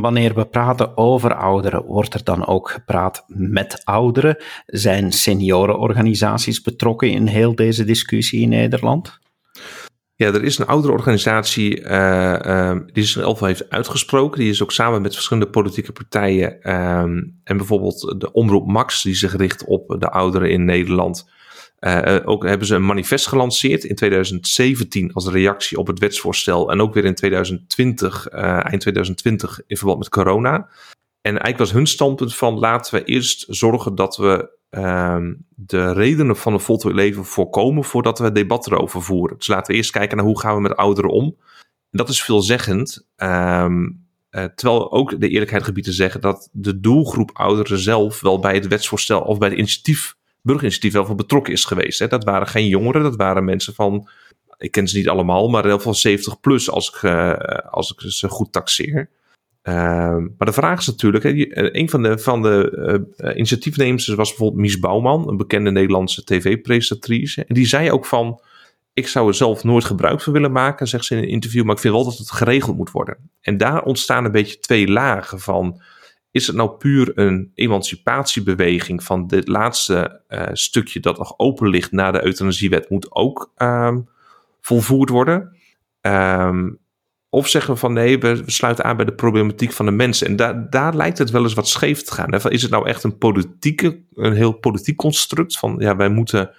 Wanneer 0.00 0.34
we 0.34 0.46
praten 0.46 0.96
over 0.96 1.34
ouderen, 1.34 1.84
wordt 1.84 2.14
er 2.14 2.24
dan 2.24 2.46
ook 2.46 2.70
gepraat 2.70 3.24
met 3.26 3.80
ouderen? 3.84 4.36
Zijn 4.66 5.12
seniorenorganisaties 5.12 6.62
betrokken 6.62 7.10
in 7.10 7.26
heel 7.26 7.54
deze 7.54 7.84
discussie 7.84 8.40
in 8.40 8.48
Nederland? 8.48 9.18
Ja, 10.14 10.26
er 10.26 10.44
is 10.44 10.58
een 10.58 10.66
oudere 10.66 10.92
organisatie 10.92 11.80
uh, 11.80 12.38
uh, 12.46 12.76
die 12.92 13.04
zichzelf 13.04 13.40
heeft 13.40 13.70
uitgesproken. 13.70 14.40
Die 14.40 14.50
is 14.50 14.62
ook 14.62 14.72
samen 14.72 15.02
met 15.02 15.14
verschillende 15.14 15.50
politieke 15.50 15.92
partijen 15.92 16.58
uh, 16.62 16.98
en 17.44 17.56
bijvoorbeeld 17.56 18.14
de 18.18 18.32
Omroep 18.32 18.66
Max, 18.66 19.02
die 19.02 19.14
zich 19.14 19.36
richt 19.36 19.64
op 19.64 19.96
de 19.98 20.10
ouderen 20.10 20.50
in 20.50 20.64
Nederland. 20.64 21.30
Uh, 21.86 22.16
ook 22.24 22.44
hebben 22.44 22.66
ze 22.66 22.74
een 22.74 22.86
manifest 22.86 23.26
gelanceerd 23.26 23.84
in 23.84 23.94
2017 23.94 25.12
als 25.12 25.28
reactie 25.28 25.78
op 25.78 25.86
het 25.86 25.98
wetsvoorstel. 25.98 26.70
En 26.70 26.80
ook 26.80 26.94
weer 26.94 27.04
in 27.04 27.14
2020, 27.14 28.32
uh, 28.32 28.40
eind 28.40 28.80
2020, 28.80 29.60
in 29.66 29.76
verband 29.76 29.98
met 29.98 30.08
corona. 30.08 30.68
En 31.20 31.30
eigenlijk 31.30 31.58
was 31.58 31.72
hun 31.72 31.86
standpunt 31.86 32.36
van 32.36 32.58
laten 32.58 32.94
we 32.94 33.04
eerst 33.04 33.46
zorgen 33.48 33.94
dat 33.94 34.16
we 34.16 34.50
uh, 34.70 35.18
de 35.48 35.92
redenen 35.92 36.36
van 36.36 36.52
een 36.52 36.60
voltooid 36.60 36.94
leven 36.94 37.24
voorkomen 37.24 37.84
voordat 37.84 38.18
we 38.18 38.32
debat 38.32 38.66
erover 38.66 39.02
voeren. 39.02 39.36
Dus 39.36 39.46
laten 39.46 39.70
we 39.70 39.76
eerst 39.76 39.90
kijken 39.90 40.16
naar 40.16 40.26
hoe 40.26 40.40
gaan 40.40 40.54
we 40.54 40.60
met 40.60 40.76
ouderen 40.76 41.10
om. 41.10 41.36
Dat 41.90 42.08
is 42.08 42.22
veelzeggend. 42.22 43.06
Uh, 43.16 43.66
terwijl 44.30 44.92
ook 44.92 45.20
de 45.20 45.28
eerlijkheid 45.28 45.62
gebied 45.62 45.84
te 45.84 45.92
zeggen 45.92 46.20
dat 46.20 46.48
de 46.52 46.80
doelgroep 46.80 47.30
ouderen 47.32 47.78
zelf 47.78 48.20
wel 48.20 48.38
bij 48.38 48.54
het 48.54 48.68
wetsvoorstel 48.68 49.20
of 49.20 49.38
bij 49.38 49.48
het 49.48 49.58
initiatief 49.58 50.16
burgerinitiatief 50.44 50.92
wel 50.92 51.06
van 51.06 51.16
betrokken 51.16 51.52
is 51.52 51.64
geweest. 51.64 51.98
Hè. 51.98 52.06
Dat 52.06 52.24
waren 52.24 52.46
geen 52.46 52.68
jongeren, 52.68 53.02
dat 53.02 53.16
waren 53.16 53.44
mensen 53.44 53.74
van, 53.74 54.08
ik 54.58 54.70
ken 54.70 54.88
ze 54.88 54.96
niet 54.96 55.08
allemaal, 55.08 55.48
maar 55.48 55.64
heel 55.64 55.80
van 55.80 55.94
70 55.94 56.40
plus 56.40 56.70
als 56.70 56.88
ik, 56.88 57.02
uh, 57.02 57.32
als 57.70 57.92
ik 57.92 58.10
ze 58.10 58.28
goed 58.28 58.52
taxeer. 58.52 59.08
Uh, 59.62 59.74
maar 60.38 60.46
de 60.46 60.52
vraag 60.52 60.78
is 60.78 60.86
natuurlijk, 60.86 61.24
hè, 61.24 61.30
eh, 61.30 61.80
een 61.80 61.90
van 61.90 62.02
de, 62.02 62.18
van 62.18 62.42
de 62.42 63.06
uh, 63.16 63.36
initiatiefnemers 63.36 64.06
was 64.06 64.28
bijvoorbeeld 64.28 64.60
Mies 64.60 64.78
Bouwman, 64.78 65.28
een 65.28 65.36
bekende 65.36 65.70
Nederlandse 65.70 66.24
tv-presentatrice. 66.24 67.44
En 67.44 67.54
die 67.54 67.66
zei 67.66 67.90
ook 67.90 68.06
van, 68.06 68.40
ik 68.92 69.08
zou 69.08 69.28
er 69.28 69.34
zelf 69.34 69.64
nooit 69.64 69.84
gebruik 69.84 70.20
van 70.20 70.32
willen 70.32 70.52
maken, 70.52 70.86
zegt 70.86 71.04
ze 71.04 71.16
in 71.16 71.22
een 71.22 71.28
interview, 71.28 71.64
maar 71.64 71.74
ik 71.74 71.80
vind 71.80 71.94
wel 71.94 72.04
dat 72.04 72.18
het 72.18 72.30
geregeld 72.30 72.76
moet 72.76 72.90
worden. 72.90 73.16
En 73.40 73.56
daar 73.56 73.82
ontstaan 73.82 74.24
een 74.24 74.32
beetje 74.32 74.58
twee 74.58 74.88
lagen 74.88 75.40
van, 75.40 75.80
is 76.34 76.46
het 76.46 76.56
nou 76.56 76.70
puur 76.70 77.18
een 77.18 77.50
emancipatiebeweging 77.54 79.02
van 79.02 79.26
dit 79.26 79.48
laatste 79.48 80.20
uh, 80.28 80.42
stukje 80.52 81.00
dat 81.00 81.18
nog 81.18 81.34
open 81.36 81.68
ligt 81.68 81.92
na 81.92 82.10
de 82.10 82.24
euthanasiewet 82.24 82.90
moet 82.90 83.14
ook 83.14 83.52
um, 83.56 84.08
volvoerd 84.60 85.08
worden? 85.08 85.56
Um, 86.00 86.78
of 87.28 87.48
zeggen 87.48 87.74
we 87.74 87.80
van 87.80 87.92
nee, 87.92 88.18
we, 88.18 88.42
sluiten 88.46 88.84
aan 88.84 88.96
bij 88.96 89.04
de 89.04 89.14
problematiek 89.14 89.72
van 89.72 89.86
de 89.86 89.92
mensen. 89.92 90.26
En 90.26 90.36
da 90.36 90.52
daar 90.52 90.94
lijkt 90.94 91.18
het 91.18 91.30
wel 91.30 91.42
eens 91.42 91.54
wat 91.54 91.68
scheef 91.68 92.02
te 92.02 92.12
gaan. 92.12 92.34
Hè? 92.34 92.50
Is 92.50 92.62
het 92.62 92.70
nou 92.70 92.88
echt 92.88 93.04
een 93.04 93.18
politieke, 93.18 94.02
een 94.14 94.34
heel 94.34 94.52
politiek 94.52 94.96
construct 94.96 95.58
van 95.58 95.76
ja, 95.78 95.96
wij 95.96 96.08
moeten 96.08 96.50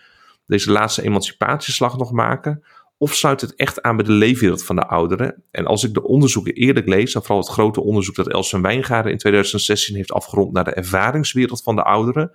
deze 0.45 0.71
laatste 0.71 1.01
emancipatieslag 1.01 1.97
nog 1.97 2.11
maken? 2.11 2.63
Of 2.97 3.13
sluit 3.13 3.41
het 3.41 3.55
echt 3.55 3.81
aan 3.81 3.95
bij 3.95 4.05
de 4.05 4.11
leefwereld 4.11 4.63
van 4.63 4.75
de 4.75 4.87
ouderen? 4.87 5.43
En 5.51 5.65
als 5.65 5.83
ik 5.83 5.93
de 5.93 6.03
onderzoeken 6.03 6.53
eerlijk 6.53 6.87
lees, 6.87 7.15
en 7.15 7.21
vooral 7.21 7.39
het 7.39 7.49
grote 7.49 7.81
onderzoek 7.81 8.15
dat 8.15 8.27
Elsen 8.31 8.61
Wijngaarden 8.61 9.11
in 9.11 9.17
2016 9.17 9.95
heeft 9.95 10.11
afgerond 10.11 10.53
naar 10.53 10.63
de 10.63 10.73
ervaringswereld 10.73 11.63
van 11.63 11.75
de 11.75 11.83
ouderen, 11.83 12.31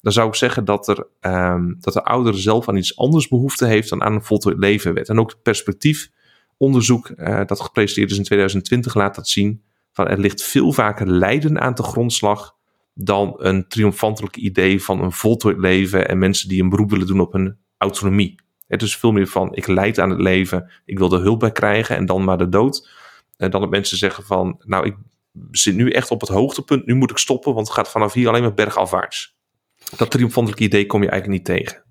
dan 0.00 0.12
zou 0.12 0.28
ik 0.28 0.34
zeggen 0.34 0.64
dat, 0.64 0.88
er, 0.88 1.06
um, 1.20 1.76
dat 1.80 1.94
de 1.94 2.04
ouderen 2.04 2.40
zelf 2.40 2.68
aan 2.68 2.76
iets 2.76 2.96
anders 2.96 3.28
behoefte 3.28 3.66
heeft 3.66 3.88
dan 3.88 4.02
aan 4.02 4.14
een 4.14 4.24
voltooid 4.24 4.58
levenwet. 4.58 5.08
En 5.08 5.20
ook 5.20 5.30
het 5.30 5.42
perspectiefonderzoek 5.42 7.08
uh, 7.08 7.40
dat 7.46 7.60
gepresenteerd 7.60 8.10
is 8.10 8.16
in 8.16 8.24
2020 8.24 8.94
laat 8.94 9.14
dat 9.14 9.28
zien. 9.28 9.62
Van 9.92 10.08
er 10.08 10.18
ligt 10.18 10.42
veel 10.42 10.72
vaker 10.72 11.10
lijden 11.10 11.60
aan 11.60 11.74
de 11.74 11.82
grondslag 11.82 12.56
dan 12.94 13.34
een 13.38 13.68
triomfantelijk 13.68 14.36
idee 14.36 14.82
van 14.82 15.02
een 15.02 15.12
voltooid 15.12 15.58
leven 15.58 16.08
en 16.08 16.18
mensen 16.18 16.48
die 16.48 16.62
een 16.62 16.68
beroep 16.68 16.90
willen 16.90 17.06
doen 17.06 17.20
op 17.20 17.32
hun 17.32 17.58
autonomie. 17.78 18.34
Het 18.70 18.82
is 18.82 18.96
veel 18.96 19.12
meer 19.12 19.26
van, 19.26 19.54
ik 19.54 19.66
leid 19.66 19.98
aan 19.98 20.10
het 20.10 20.20
leven, 20.20 20.70
ik 20.84 20.98
wil 20.98 21.12
er 21.12 21.20
hulp 21.20 21.38
bij 21.38 21.52
krijgen 21.52 21.96
en 21.96 22.06
dan 22.06 22.24
maar 22.24 22.38
de 22.38 22.48
dood. 22.48 22.88
En 23.36 23.50
dan 23.50 23.60
dat 23.60 23.70
mensen 23.70 23.96
zeggen 23.96 24.24
van, 24.24 24.62
nou 24.64 24.86
ik 24.86 24.96
zit 25.50 25.74
nu 25.74 25.90
echt 25.90 26.10
op 26.10 26.20
het 26.20 26.30
hoogtepunt, 26.30 26.86
nu 26.86 26.94
moet 26.94 27.10
ik 27.10 27.18
stoppen, 27.18 27.54
want 27.54 27.66
het 27.66 27.76
gaat 27.76 27.90
vanaf 27.90 28.12
hier 28.12 28.28
alleen 28.28 28.42
maar 28.42 28.54
bergafwaarts. 28.54 29.36
Dat 29.96 30.10
triomfantelijke 30.10 30.64
idee 30.64 30.86
kom 30.86 31.02
je 31.02 31.08
eigenlijk 31.08 31.48
niet 31.48 31.58
tegen. 31.58 31.82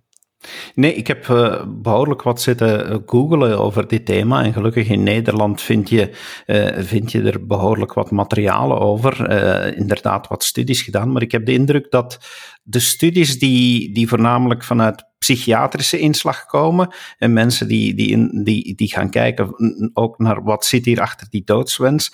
Nee, 0.75 0.93
ik 0.93 1.07
heb 1.07 1.27
uh, 1.27 1.63
behoorlijk 1.67 2.21
wat 2.21 2.41
zitten 2.41 2.91
uh, 2.91 2.97
googlen 3.05 3.59
over 3.59 3.87
dit 3.87 4.05
thema. 4.05 4.43
En 4.43 4.53
gelukkig 4.53 4.89
in 4.89 5.03
Nederland 5.03 5.61
vind 5.61 5.89
je, 5.89 6.11
uh, 6.47 6.67
vind 6.77 7.11
je 7.11 7.21
er 7.21 7.45
behoorlijk 7.45 7.93
wat 7.93 8.11
materialen 8.11 8.79
over. 8.79 9.31
inderdaad, 9.75 10.27
wat 10.27 10.43
studies 10.43 10.81
gedaan. 10.81 11.11
Maar 11.11 11.21
ik 11.21 11.31
heb 11.31 11.45
de 11.45 11.53
indruk 11.53 11.91
dat 11.91 12.19
de 12.63 12.79
studies 12.79 13.39
die, 13.39 13.93
die 13.93 14.07
voornamelijk 14.07 14.63
vanuit 14.63 15.07
psychiatrische 15.19 15.99
inslag 15.99 16.45
komen. 16.45 16.93
En 17.17 17.33
mensen 17.33 17.67
die, 17.67 17.93
die, 17.93 18.07
in, 18.07 18.43
die, 18.43 18.75
die 18.75 18.91
gaan 18.91 19.09
kijken 19.09 19.53
ook 19.93 20.17
naar 20.17 20.43
wat 20.43 20.65
zit 20.65 20.85
hier 20.85 21.01
achter 21.01 21.27
die 21.29 21.43
doodswens. 21.45 22.13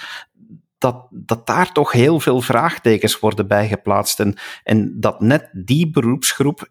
Dat, 0.77 1.07
dat 1.09 1.47
daar 1.47 1.71
toch 1.71 1.91
heel 1.91 2.19
veel 2.19 2.41
vraagtekens 2.41 3.19
worden 3.19 3.47
bijgeplaatst. 3.47 4.19
En, 4.19 4.35
en 4.63 4.99
dat 4.99 5.19
net 5.19 5.49
die 5.51 5.89
beroepsgroep 5.89 6.69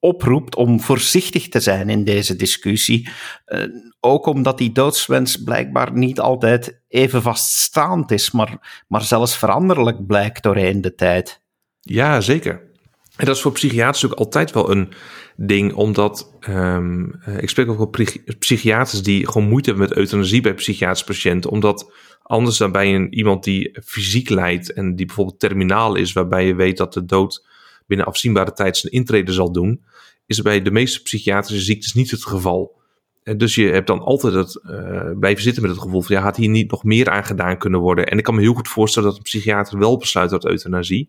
oproept 0.00 0.56
om 0.56 0.80
voorzichtig 0.80 1.48
te 1.48 1.60
zijn 1.60 1.88
in 1.88 2.04
deze 2.04 2.36
discussie. 2.36 3.08
Uh, 3.46 3.64
ook 4.00 4.26
omdat 4.26 4.58
die 4.58 4.72
doodswens 4.72 5.42
blijkbaar 5.42 5.92
niet 5.92 6.20
altijd 6.20 6.80
even 6.88 7.22
vaststaand 7.22 8.10
is, 8.10 8.30
maar, 8.30 8.84
maar 8.88 9.02
zelfs 9.02 9.36
veranderlijk 9.36 10.06
blijkt 10.06 10.42
doorheen 10.42 10.80
de 10.80 10.94
tijd. 10.94 11.42
Ja, 11.80 12.20
zeker. 12.20 12.68
En 13.16 13.26
dat 13.26 13.36
is 13.36 13.42
voor 13.42 13.52
psychiaters 13.52 14.06
ook 14.06 14.12
altijd 14.12 14.52
wel 14.52 14.70
een 14.70 14.92
ding, 15.36 15.72
omdat 15.72 16.36
um, 16.48 17.20
ik 17.38 17.48
spreek 17.48 17.68
ook 17.68 17.78
wel 17.78 18.06
psychiaters 18.38 19.02
die 19.02 19.26
gewoon 19.26 19.48
moeite 19.48 19.70
hebben 19.70 19.88
met 19.88 19.98
euthanasie 19.98 20.40
bij 20.40 20.54
psychiatrische 20.54 21.04
patiënten, 21.04 21.50
omdat 21.50 21.92
anders 22.22 22.56
dan 22.56 22.72
bij 22.72 22.94
een, 22.94 23.14
iemand 23.14 23.44
die 23.44 23.78
fysiek 23.84 24.28
lijdt 24.28 24.72
en 24.72 24.96
die 24.96 25.06
bijvoorbeeld 25.06 25.40
terminaal 25.40 25.94
is, 25.94 26.12
waarbij 26.12 26.46
je 26.46 26.54
weet 26.54 26.76
dat 26.76 26.92
de 26.92 27.04
dood 27.04 27.46
binnen 27.90 28.06
afzienbare 28.06 28.52
tijd 28.52 28.76
zijn 28.76 28.92
intrede 28.92 29.32
zal 29.32 29.52
doen, 29.52 29.84
is 30.26 30.42
bij 30.42 30.62
de 30.62 30.70
meeste 30.70 31.02
psychiatrische 31.02 31.64
ziektes 31.64 31.94
niet 31.94 32.10
het 32.10 32.24
geval. 32.24 32.78
En 33.22 33.38
dus 33.38 33.54
je 33.54 33.66
hebt 33.66 33.86
dan 33.86 34.00
altijd 34.00 34.34
het 34.34 34.60
uh, 34.64 35.18
blijven 35.18 35.42
zitten 35.42 35.62
met 35.62 35.70
het 35.70 35.80
gevoel 35.80 36.02
van 36.02 36.16
ja, 36.16 36.22
had 36.22 36.36
hier 36.36 36.48
niet 36.48 36.70
nog 36.70 36.84
meer 36.84 37.10
aan 37.10 37.24
gedaan 37.24 37.58
kunnen 37.58 37.80
worden. 37.80 38.06
En 38.06 38.18
ik 38.18 38.24
kan 38.24 38.34
me 38.34 38.40
heel 38.40 38.54
goed 38.54 38.68
voorstellen 38.68 39.08
dat 39.08 39.16
een 39.16 39.24
psychiater 39.24 39.78
wel 39.78 39.96
besluit 39.96 40.30
tot 40.30 40.46
euthanasie. 40.46 41.08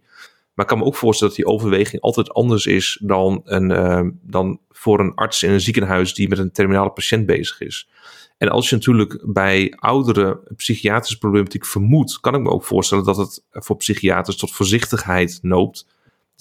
Maar 0.54 0.65
ik 0.65 0.72
kan 0.72 0.78
me 0.78 0.86
ook 0.86 0.96
voorstellen 0.96 1.36
dat 1.36 1.46
die 1.46 1.54
overweging 1.54 2.02
altijd 2.02 2.34
anders 2.34 2.65
is 2.65 3.00
dan, 3.04 3.41
een, 3.44 3.70
uh, 3.70 4.08
dan 4.22 4.60
voor 4.70 5.00
een 5.00 5.13
arts 5.13 5.44
in 5.44 5.52
een 5.52 5.62
ziekenhuis 5.62 6.13
die 6.13 6.28
met 6.28 6.38
een 6.38 6.52
terminale 6.52 6.91
patiënt 6.91 7.26
bezig 7.26 7.62
is. 7.62 7.89
En 8.38 8.50
als 8.50 8.70
je 8.70 8.76
natuurlijk 8.76 9.24
bij 9.26 9.74
ouderen 9.76 10.39
psychiatrische 10.56 11.17
problematiek 11.17 11.65
vermoedt, 11.65 12.20
kan 12.20 12.36
ik 12.36 12.41
me 12.41 12.50
ook 12.50 12.63
voorstellen 12.63 13.04
dat 13.04 13.17
het 13.17 13.44
voor 13.52 13.76
psychiaters 13.76 14.38
tot 14.38 14.52
voorzichtigheid 14.52 15.39
noopt. 15.41 15.86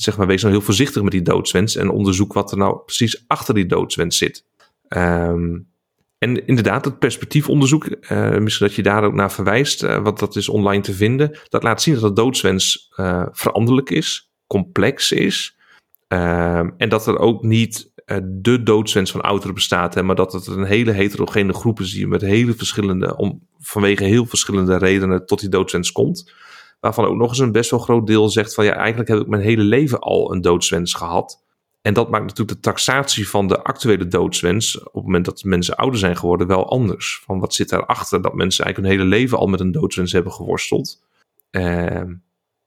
Zeg 0.00 0.16
maar, 0.16 0.26
wees 0.26 0.42
nou 0.42 0.54
heel 0.54 0.64
voorzichtig 0.64 1.02
met 1.02 1.12
die 1.12 1.22
doodswens 1.22 1.76
en 1.76 1.90
onderzoek 1.90 2.32
wat 2.32 2.50
er 2.50 2.56
nou 2.56 2.78
precies 2.84 3.24
achter 3.26 3.54
die 3.54 3.66
doodswens 3.66 4.18
zit. 4.18 4.44
Um, 4.88 5.68
en 6.18 6.46
inderdaad, 6.46 6.84
het 6.84 6.98
perspectiefonderzoek, 6.98 7.86
uh, 7.86 8.38
misschien 8.38 8.66
dat 8.66 8.76
je 8.76 8.82
daar 8.82 9.04
ook 9.04 9.14
naar 9.14 9.32
verwijst, 9.32 9.82
uh, 9.82 10.02
want 10.02 10.18
dat 10.18 10.36
is 10.36 10.48
online 10.48 10.82
te 10.82 10.92
vinden, 10.92 11.38
dat 11.48 11.62
laat 11.62 11.82
zien 11.82 11.94
dat 11.94 12.02
de 12.02 12.22
doodswens 12.22 12.92
uh, 12.96 13.26
veranderlijk 13.30 13.90
is. 13.90 14.30
complex 14.46 15.12
is. 15.12 15.56
Ehm, 16.08 16.70
en 16.76 16.88
dat 16.88 17.06
er 17.06 17.18
ook 17.18 17.42
niet 17.42 17.90
de 18.22 18.62
doodswens 18.62 19.10
van 19.10 19.20
ouderen 19.20 19.54
bestaat, 19.54 19.94
hè, 19.94 20.02
maar 20.02 20.16
dat 20.16 20.32
het 20.32 20.46
een 20.46 20.64
hele 20.64 20.92
heterogene 20.92 21.52
groep 21.52 21.80
is 21.80 21.92
die 21.92 22.06
met 22.06 22.20
hele 22.20 22.54
verschillende, 22.54 23.16
om, 23.16 23.46
vanwege 23.58 24.04
heel 24.04 24.26
verschillende 24.26 24.76
redenen 24.76 25.26
tot 25.26 25.40
die 25.40 25.48
doodswens 25.48 25.92
komt. 25.92 26.32
Waarvan 26.80 27.04
ook 27.04 27.16
nog 27.16 27.28
eens 27.28 27.38
een 27.38 27.52
best 27.52 27.70
wel 27.70 27.80
groot 27.80 28.06
deel 28.06 28.28
zegt 28.28 28.54
van 28.54 28.64
ja, 28.64 28.72
eigenlijk 28.72 29.08
heb 29.08 29.20
ik 29.20 29.26
mijn 29.26 29.42
hele 29.42 29.62
leven 29.62 29.98
al 29.98 30.32
een 30.32 30.40
doodswens 30.40 30.94
gehad. 30.94 31.44
En 31.82 31.94
dat 31.94 32.10
maakt 32.10 32.24
natuurlijk 32.24 32.56
de 32.56 32.60
taxatie 32.60 33.28
van 33.28 33.48
de 33.48 33.62
actuele 33.62 34.06
doodswens, 34.06 34.78
op 34.78 34.94
het 34.94 35.04
moment 35.04 35.24
dat 35.24 35.42
mensen 35.44 35.76
ouder 35.76 35.98
zijn 35.98 36.16
geworden, 36.16 36.46
wel 36.46 36.70
anders. 36.70 37.22
Van 37.24 37.38
wat 37.38 37.54
zit 37.54 37.68
daarachter 37.68 38.22
dat 38.22 38.34
mensen 38.34 38.64
eigenlijk 38.64 38.94
hun 38.94 39.04
hele 39.04 39.16
leven 39.16 39.38
al 39.38 39.46
met 39.46 39.60
een 39.60 39.72
doodswens 39.72 40.12
hebben 40.12 40.32
geworsteld. 40.32 41.02
Uh, 41.50 42.02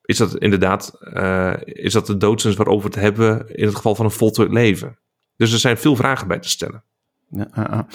is 0.02 0.18
dat 0.18 0.38
inderdaad 0.38 0.98
uh, 1.02 1.54
is 1.64 1.94
dat 1.94 2.08
de 2.08 2.18
doodswens 2.18 2.58
waarover 2.58 2.90
we 2.90 2.96
het 2.96 3.04
hebben 3.04 3.56
in 3.56 3.66
het 3.66 3.76
geval 3.76 3.96
van 3.96 4.06
een 4.06 4.12
voltooid 4.12 4.52
leven? 4.52 4.98
Dus 5.36 5.54
er 5.54 5.60
zijn 5.60 5.78
veel 5.78 5.96
vragen 5.96 6.28
bij 6.28 6.40
te 6.40 6.50
stellen. 6.50 6.84
Ja, 7.30 7.88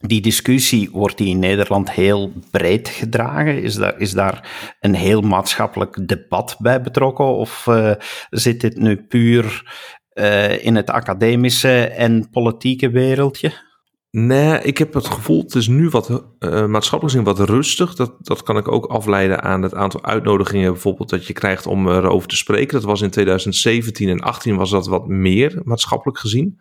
die 0.00 0.20
discussie 0.20 0.90
wordt 0.92 1.18
die 1.18 1.28
in 1.28 1.38
Nederland 1.38 1.90
heel 1.90 2.32
breed 2.50 2.88
gedragen? 2.88 3.62
Is 3.62 3.74
daar, 3.74 3.98
is 3.98 4.12
daar 4.12 4.48
een 4.80 4.94
heel 4.94 5.20
maatschappelijk 5.20 6.08
debat 6.08 6.56
bij 6.58 6.80
betrokken? 6.80 7.24
Of 7.24 7.66
uh, 7.66 7.92
zit 8.30 8.60
dit 8.60 8.76
nu 8.76 8.96
puur 8.96 9.74
uh, 10.14 10.64
in 10.64 10.76
het 10.76 10.90
academische 10.90 11.84
en 11.86 12.30
politieke 12.30 12.90
wereldje? 12.90 13.64
Nee, 14.10 14.62
ik 14.62 14.78
heb 14.78 14.94
het 14.94 15.06
gevoel, 15.06 15.42
het 15.42 15.54
is 15.54 15.68
nu 15.68 15.88
wat 15.88 16.08
uh, 16.10 16.66
maatschappelijk 16.66 17.16
gezien 17.16 17.24
wat 17.24 17.48
rustig. 17.48 17.94
Dat, 17.94 18.14
dat 18.20 18.42
kan 18.42 18.56
ik 18.56 18.68
ook 18.68 18.86
afleiden 18.86 19.42
aan 19.42 19.62
het 19.62 19.74
aantal 19.74 20.04
uitnodigingen 20.04 20.72
bijvoorbeeld 20.72 21.10
dat 21.10 21.26
je 21.26 21.32
krijgt 21.32 21.66
om 21.66 21.88
erover 21.88 22.28
te 22.28 22.36
spreken. 22.36 22.72
Dat 22.72 22.84
was 22.84 23.00
in 23.00 23.10
2017 23.10 24.08
en 24.08 24.20
18 24.20 24.56
was 24.56 24.70
dat 24.70 24.86
wat 24.86 25.06
meer 25.06 25.60
maatschappelijk 25.64 26.18
gezien. 26.18 26.60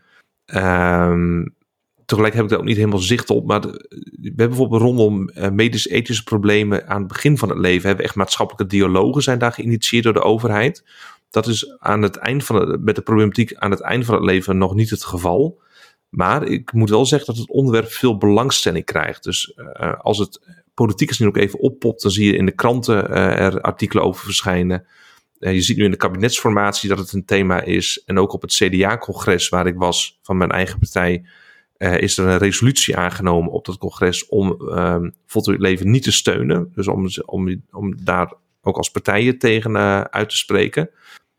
Um, 0.55 1.55
tegelijk 2.05 2.33
heb 2.33 2.43
ik 2.43 2.49
daar 2.49 2.59
ook 2.59 2.65
niet 2.65 2.77
helemaal 2.77 2.99
zicht 2.99 3.29
op. 3.29 3.47
Maar 3.47 3.61
we 3.61 3.71
hebben 4.21 4.47
bijvoorbeeld 4.47 4.81
rondom 4.81 5.29
uh, 5.29 5.49
medisch-ethische 5.49 6.23
problemen 6.23 6.87
aan 6.87 6.99
het 6.99 7.07
begin 7.07 7.37
van 7.37 7.49
het 7.49 7.57
leven. 7.57 7.81
Hebben 7.81 7.97
we 7.97 8.03
echt 8.03 8.15
maatschappelijke 8.15 8.75
dialogen 8.75 9.21
zijn 9.21 9.39
daar 9.39 9.51
geïnitieerd 9.51 10.03
door 10.03 10.13
de 10.13 10.21
overheid. 10.21 10.83
Dat 11.29 11.47
is 11.47 11.79
aan 11.79 12.01
het 12.01 12.15
eind 12.15 12.43
van 12.43 12.55
het, 12.55 12.81
met 12.81 12.95
de 12.95 13.01
problematiek 13.01 13.55
aan 13.55 13.71
het 13.71 13.81
eind 13.81 14.05
van 14.05 14.15
het 14.15 14.23
leven 14.23 14.57
nog 14.57 14.75
niet 14.75 14.89
het 14.89 15.03
geval. 15.03 15.61
Maar 16.09 16.47
ik 16.47 16.73
moet 16.73 16.89
wel 16.89 17.05
zeggen 17.05 17.27
dat 17.27 17.37
het 17.37 17.49
onderwerp 17.49 17.91
veel 17.91 18.17
belangstelling 18.17 18.85
krijgt. 18.85 19.23
Dus 19.23 19.53
uh, 19.57 19.93
als 19.99 20.17
het 20.17 20.41
politiek 20.73 21.09
is 21.09 21.19
nu 21.19 21.27
ook 21.27 21.37
even 21.37 21.59
oppopt, 21.59 22.01
dan 22.01 22.11
zie 22.11 22.25
je 22.25 22.37
in 22.37 22.45
de 22.45 22.51
kranten 22.51 23.09
er 23.09 23.61
artikelen 23.61 24.03
over 24.03 24.23
verschijnen. 24.23 24.85
Je 25.39 25.61
ziet 25.61 25.77
nu 25.77 25.83
in 25.83 25.91
de 25.91 25.97
kabinetsformatie 25.97 26.89
dat 26.89 26.97
het 26.97 27.11
een 27.11 27.25
thema 27.25 27.61
is. 27.61 28.03
En 28.05 28.19
ook 28.19 28.33
op 28.33 28.41
het 28.41 28.53
CDA-congres 28.53 29.49
waar 29.49 29.67
ik 29.67 29.75
was 29.75 30.19
van 30.21 30.37
mijn 30.37 30.51
eigen 30.51 30.79
partij, 30.79 31.25
is 31.77 32.17
er 32.17 32.27
een 32.27 32.37
resolutie 32.37 32.97
aangenomen 32.97 33.51
op 33.51 33.65
dat 33.65 33.77
congres 33.77 34.27
om 34.27 34.61
um, 34.61 35.13
leven 35.43 35.91
niet 35.91 36.03
te 36.03 36.11
steunen. 36.11 36.71
Dus 36.73 36.87
om, 36.87 37.07
om, 37.25 37.63
om 37.71 38.03
daar 38.03 38.33
ook 38.61 38.77
als 38.77 38.91
partijen 38.91 39.37
tegen 39.37 39.77
uit 40.11 40.29
te 40.29 40.37
spreken. 40.37 40.89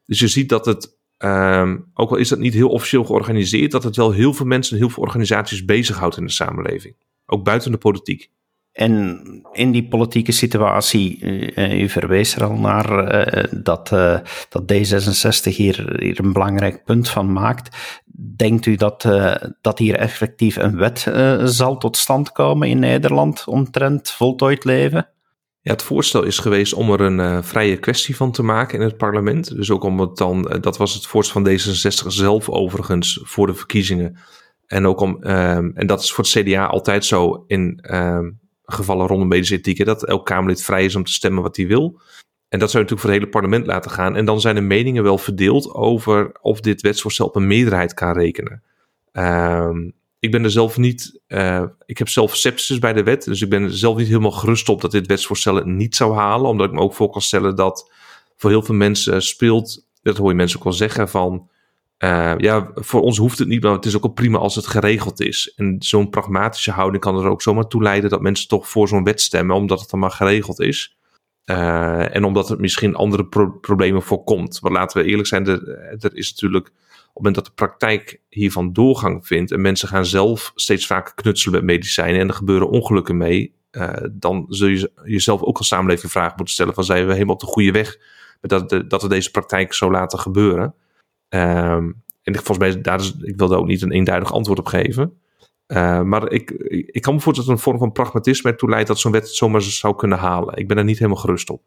Dus 0.05 0.19
je 0.19 0.29
ziet 0.29 0.49
dat 0.49 0.67
het 0.67 0.95
Um, 1.25 1.91
ook 1.95 2.11
al 2.11 2.17
is 2.17 2.29
dat 2.29 2.39
niet 2.39 2.55
heel 2.55 2.69
officieel 2.69 3.05
georganiseerd, 3.05 3.71
dat 3.71 3.83
het 3.83 3.97
wel 3.97 4.11
heel 4.11 4.33
veel 4.33 4.47
mensen 4.47 4.73
en 4.73 4.83
heel 4.83 4.91
veel 4.91 5.03
organisaties 5.03 5.65
bezighoudt 5.65 6.17
in 6.17 6.25
de 6.25 6.33
samenleving. 6.33 6.95
Ook 7.27 7.45
buiten 7.45 7.71
de 7.71 7.79
politiek. 7.79 8.31
En 8.77 9.23
in 9.53 9.73
die 9.73 9.89
politieke 9.89 10.33
situatie, 10.33 11.19
uh, 11.21 11.81
u 11.81 11.89
verwees 11.89 12.37
er 12.37 12.45
al 12.45 12.57
naar 12.57 13.15
uh, 13.29 13.45
dat, 13.63 13.89
dat 14.49 14.73
D66 14.73 15.55
hier, 15.55 15.97
hier 15.99 16.21
een 16.21 16.33
belangrijk 16.33 16.85
punt 16.85 17.09
van 17.09 17.33
maakt. 17.33 17.77
Denkt 18.37 18.67
u 18.67 18.75
dat, 18.75 19.09
dat 19.61 19.79
hier 19.79 19.97
effectief 19.97 20.57
een 20.57 20.77
wet 20.77 21.13
zal 21.45 21.77
tot 21.77 21.97
stand 21.97 22.33
komen 22.33 22.69
in 22.69 22.79
Nederland 22.79 23.45
omtrent 23.47 24.11
voltooid 24.11 24.65
leven? 24.65 25.09
Ja, 25.61 25.73
het 25.73 25.83
voorstel 25.83 26.23
is 26.23 26.39
geweest 26.39 26.75
om 26.75 26.93
er 26.93 27.01
een 27.01 27.45
vrije 27.45 27.77
kwestie 27.77 28.17
van 28.17 28.33
te 28.33 28.43
maken 28.43 28.79
in 28.79 28.85
het 28.85 28.97
parlement. 28.97 29.57
Dus 29.57 29.71
ook 29.71 29.85
om 29.85 30.01
het 30.01 30.17
dan, 30.17 30.43
dat 30.61 30.77
was 30.77 30.95
het 30.95 31.07
voorstel 31.07 31.43
van 31.43 31.53
D66 31.53 32.07
zelf 32.07 32.49
overigens 32.49 33.21
voor 33.23 33.47
de 33.47 33.55
verkiezingen. 33.55 34.19
En 34.67 34.87
ook 34.87 35.01
om, 35.01 35.19
uh, 35.21 35.57
en 35.57 35.87
dat 35.87 36.03
is 36.03 36.13
voor 36.13 36.25
het 36.25 36.33
CDA 36.33 36.67
altijd 36.67 37.05
zo 37.05 37.45
in 37.47 37.79
ehm, 37.83 38.31
gevallen 38.67 39.07
rondom 39.07 39.29
medische 39.29 39.57
ethiek, 39.57 39.85
dat 39.85 40.05
elk 40.05 40.27
Kamerlid 40.27 40.63
vrij 40.63 40.85
is 40.85 40.95
om 40.95 41.05
te 41.05 41.13
stemmen 41.13 41.43
wat 41.43 41.57
hij 41.57 41.67
wil. 41.67 42.01
En 42.49 42.59
dat 42.59 42.71
zou 42.71 42.83
natuurlijk 42.83 43.01
voor 43.01 43.11
het 43.11 43.19
hele 43.19 43.31
parlement 43.31 43.67
laten 43.67 43.91
gaan. 43.91 44.17
En 44.17 44.25
dan 44.25 44.41
zijn 44.41 44.55
de 44.55 44.61
meningen 44.61 45.03
wel 45.03 45.19
verdeeld 45.19 45.75
over 45.75 46.33
of 46.41 46.61
dit 46.61 46.81
wetsvoorstel 46.81 47.27
op 47.27 47.37
een 47.37 47.47
meerderheid 47.47 47.95
kan 47.95 48.13
rekenen. 48.13 48.63
Ehm, 49.13 49.91
ik 50.19 50.31
ben 50.31 50.45
er 50.45 50.51
zelf 50.51 50.77
niet. 50.77 51.21
Uh, 51.29 51.63
ik 51.87 51.99
heb 51.99 52.09
zelf 52.09 52.37
sepsis 52.37 52.79
bij 52.79 52.93
de 52.93 53.03
wet. 53.03 53.25
Dus 53.25 53.43
ik 53.43 53.49
ben 53.49 53.63
er 53.63 53.77
zelf 53.77 53.97
niet 53.97 54.07
helemaal 54.07 54.31
gerust 54.31 54.69
op 54.69 54.81
dat 54.81 54.91
dit 54.91 55.07
wetsvoorstel 55.07 55.55
het 55.55 55.67
niet 55.67 55.97
zou 55.97 56.15
halen. 56.15 56.51
Omdat 56.51 56.67
ik 56.67 56.73
me 56.73 56.81
ook 56.81 56.95
voor 56.95 57.11
kan 57.11 57.23
stellen 57.23 57.57
dat 57.57 57.93
voor 58.37 58.51
heel 58.51 58.63
veel 58.63 58.75
mensen 58.75 59.23
speelt. 59.23 59.87
Dat 60.03 60.17
hoor 60.17 60.29
je 60.29 60.35
mensen 60.35 60.59
ook 60.59 60.65
wel 60.65 60.73
zeggen 60.73 61.09
van. 61.09 61.49
Uh, 61.99 62.35
ja, 62.37 62.71
voor 62.75 63.01
ons 63.01 63.19
hoeft 63.19 63.39
het 63.39 63.49
niet, 63.49 63.63
maar 63.63 63.73
het 63.73 63.87
is 63.87 63.97
ook 63.97 64.03
al 64.03 64.13
prima 64.13 64.39
als 64.39 64.55
het 64.55 64.67
geregeld 64.67 65.21
is. 65.21 65.53
En 65.57 65.77
zo'n 65.79 66.11
pragmatische 66.11 66.71
houding 66.71 67.03
kan 67.03 67.19
er 67.19 67.29
ook 67.29 67.43
zomaar 67.43 67.67
toe 67.67 67.83
leiden 67.83 68.11
dat 68.11 68.21
mensen 68.21 68.49
toch 68.49 68.69
voor 68.69 68.89
zo'n 68.89 69.05
wet 69.05 69.21
stemmen, 69.21 69.57
omdat 69.57 69.81
het 69.81 69.91
dan 69.91 70.01
maar 70.01 70.11
geregeld 70.11 70.61
is. 70.61 70.97
Uh, 71.51 72.15
en 72.15 72.25
omdat 72.25 72.49
het 72.49 72.59
misschien 72.59 72.95
andere 72.95 73.27
pro 73.27 73.51
problemen 73.51 74.03
voorkomt. 74.03 74.59
Want 74.59 74.75
laten 74.75 75.03
we 75.03 75.09
eerlijk 75.09 75.29
zijn, 75.29 75.47
er, 75.47 76.15
is 76.15 76.31
natuurlijk 76.31 76.67
op 76.67 76.75
het 76.75 77.15
moment 77.15 77.35
dat 77.35 77.45
de 77.45 77.53
praktijk 77.55 78.21
hiervan 78.29 78.73
doorgang 78.73 79.27
vindt 79.27 79.53
en 79.53 79.61
mensen 79.61 79.89
gaan 79.89 80.07
zelf 80.07 80.53
steeds 80.55 80.87
vaker 80.87 81.15
knutselen 81.15 81.55
met 81.55 81.65
medicijnen 81.65 82.21
en 82.21 82.29
er 82.29 82.35
gebeuren 82.35 82.69
ongelukken 82.69 83.17
mee, 83.17 83.55
uh, 83.73 83.93
dan 84.13 84.47
zul 84.49 84.69
je 84.69 84.91
jezelf 85.05 85.43
ook 85.43 85.59
als 85.59 85.69
samenleving 85.69 86.13
vragen 86.13 86.35
moeten 86.37 86.55
stellen 86.55 86.75
van 86.75 86.85
zijn 86.85 87.07
we 87.07 87.13
helemaal 87.13 87.35
op 87.35 87.41
de 87.41 87.47
goede 87.47 87.73
weg 87.73 87.99
met 88.41 88.51
dat, 88.51 88.91
dat 88.91 89.03
we 89.03 89.09
deze 89.09 89.31
praktijk 89.31 89.73
zo 89.73 89.91
laten 89.91 90.19
gebeuren. 90.19 90.75
Um, 91.29 92.05
en 92.23 92.35
volgens 92.35 92.59
mij, 92.59 92.81
daar 92.81 93.01
is, 93.01 93.15
ik 93.23 93.37
wil 93.37 93.49
daar 93.49 93.59
ook 93.59 93.67
niet 93.67 93.83
een 93.83 93.93
eenduidig 93.93 94.33
antwoord 94.33 94.59
op 94.59 94.67
geven. 94.67 95.21
Uh, 95.67 96.03
maar 96.03 96.31
ik, 96.31 96.51
ik 96.91 97.03
kan 97.03 97.15
me 97.15 97.21
voorstellen 97.21 97.51
dat 97.51 97.59
een 97.59 97.73
vorm 97.73 97.79
van 97.79 97.93
pragmatisme 97.93 98.51
ertoe 98.51 98.69
leidt 98.69 98.89
dat 98.89 98.99
zo'n 98.99 99.13
wet 99.13 99.29
zomaar 99.29 99.63
zou 99.63 99.97
kunnen 99.97 100.19
halen. 100.19 100.57
Ik 100.57 100.69
ben 100.69 100.77
er 100.77 100.85
niet 100.85 100.99
helemaal 100.99 101.21
gerust 101.21 101.51
op. 101.51 101.63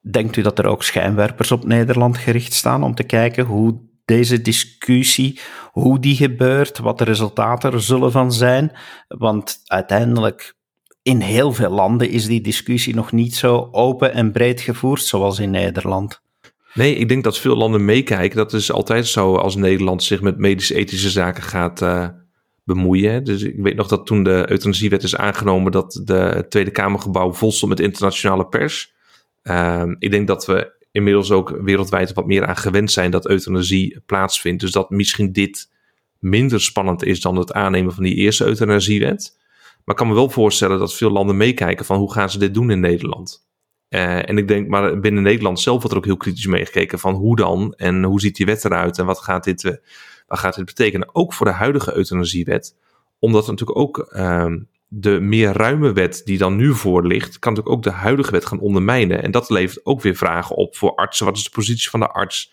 Denkt 0.00 0.36
u 0.36 0.42
dat 0.42 0.58
er 0.58 0.66
ook 0.66 0.82
schijnwerpers 0.82 1.52
op 1.52 1.64
Nederland 1.64 2.16
gericht 2.16 2.52
staan 2.52 2.82
om 2.82 2.94
te 2.94 3.04
kijken 3.04 3.44
hoe 3.44 3.80
deze 4.04 4.42
discussie, 4.42 5.40
hoe 5.72 5.98
die 5.98 6.16
gebeurt, 6.16 6.78
wat 6.78 6.98
de 6.98 7.04
resultaten 7.04 7.72
er 7.72 7.82
zullen 7.82 8.12
van 8.12 8.32
zijn. 8.32 8.72
Want 9.08 9.62
uiteindelijk, 9.64 10.56
in 11.02 11.20
heel 11.20 11.52
veel 11.52 11.70
landen 11.70 12.10
is 12.10 12.26
die 12.26 12.40
discussie 12.40 12.94
nog 12.94 13.12
niet 13.12 13.34
zo 13.34 13.68
open 13.70 14.12
en 14.12 14.32
breed 14.32 14.60
gevoerd 14.60 15.02
zoals 15.02 15.38
in 15.38 15.50
Nederland. 15.50 16.22
Nee, 16.74 16.94
ik 16.94 17.08
denk 17.08 17.24
dat 17.24 17.38
veel 17.38 17.56
landen 17.56 17.84
meekijken. 17.84 18.36
Dat 18.36 18.52
is 18.52 18.72
altijd 18.72 19.06
zo 19.06 19.34
als 19.36 19.56
Nederland 19.56 20.02
zich 20.02 20.20
met 20.20 20.38
medisch-ethische 20.38 21.10
zaken 21.10 21.42
gaat 21.42 21.82
uh, 21.82 22.08
bemoeien. 22.64 23.24
Dus 23.24 23.42
ik 23.42 23.54
weet 23.56 23.76
nog 23.76 23.88
dat 23.88 24.06
toen 24.06 24.22
de 24.22 24.44
euthanasiewet 24.48 25.02
is 25.02 25.16
aangenomen, 25.16 25.72
dat 25.72 26.00
de 26.04 26.46
Tweede 26.48 26.70
Kamergebouw 26.70 27.32
vol 27.32 27.52
stond 27.52 27.70
met 27.70 27.80
internationale 27.80 28.46
pers. 28.46 28.92
Uh, 29.42 29.82
ik 29.98 30.10
denk 30.10 30.26
dat 30.26 30.46
we 30.46 30.82
inmiddels 30.92 31.30
ook 31.30 31.58
wereldwijd 31.62 32.12
wat 32.12 32.26
meer 32.26 32.46
aan 32.46 32.56
gewend 32.56 32.92
zijn 32.92 33.10
dat 33.10 33.28
euthanasie 33.28 34.00
plaatsvindt. 34.06 34.60
Dus 34.60 34.72
dat 34.72 34.90
misschien 34.90 35.32
dit 35.32 35.70
minder 36.18 36.60
spannend 36.60 37.04
is 37.04 37.20
dan 37.20 37.36
het 37.36 37.52
aannemen 37.52 37.94
van 37.94 38.02
die 38.02 38.14
eerste 38.14 38.44
euthanasiewet. 38.44 39.36
Maar 39.84 39.94
ik 39.94 39.96
kan 39.96 40.08
me 40.08 40.14
wel 40.14 40.30
voorstellen 40.30 40.78
dat 40.78 40.94
veel 40.94 41.10
landen 41.10 41.36
meekijken 41.36 41.84
van 41.84 41.98
hoe 41.98 42.12
gaan 42.12 42.30
ze 42.30 42.38
dit 42.38 42.54
doen 42.54 42.70
in 42.70 42.80
Nederland. 42.80 43.43
Uh, 43.94 44.28
en 44.28 44.38
ik 44.38 44.48
denk, 44.48 44.68
maar 44.68 45.00
binnen 45.00 45.22
Nederland 45.22 45.60
zelf 45.60 45.76
wordt 45.76 45.90
er 45.92 45.98
ook 45.98 46.04
heel 46.04 46.16
kritisch 46.16 46.46
meegekeken 46.46 46.98
van 46.98 47.14
hoe 47.14 47.36
dan 47.36 47.74
en 47.76 48.02
hoe 48.04 48.20
ziet 48.20 48.36
die 48.36 48.46
wet 48.46 48.64
eruit 48.64 48.98
en 48.98 49.06
wat 49.06 49.18
gaat 49.18 49.44
dit, 49.44 49.64
uh, 49.64 49.72
wat 50.26 50.38
gaat 50.38 50.54
dit 50.54 50.64
betekenen. 50.64 51.14
Ook 51.14 51.32
voor 51.32 51.46
de 51.46 51.52
huidige 51.52 51.96
euthanasiewet, 51.96 52.76
omdat 53.18 53.46
natuurlijk 53.46 53.78
ook 53.78 54.08
uh, 54.16 54.52
de 54.88 55.20
meer 55.20 55.52
ruime 55.52 55.92
wet 55.92 56.22
die 56.24 56.38
dan 56.38 56.56
nu 56.56 56.74
voor 56.74 57.06
ligt, 57.06 57.38
kan 57.38 57.52
natuurlijk 57.52 57.76
ook 57.76 57.82
de 57.92 57.98
huidige 57.98 58.30
wet 58.30 58.46
gaan 58.46 58.60
ondermijnen. 58.60 59.22
En 59.22 59.30
dat 59.30 59.50
levert 59.50 59.86
ook 59.86 60.02
weer 60.02 60.14
vragen 60.14 60.56
op 60.56 60.76
voor 60.76 60.94
artsen. 60.94 61.26
Wat 61.26 61.36
is 61.36 61.44
de 61.44 61.50
positie 61.50 61.90
van 61.90 62.00
de 62.00 62.08
arts? 62.08 62.52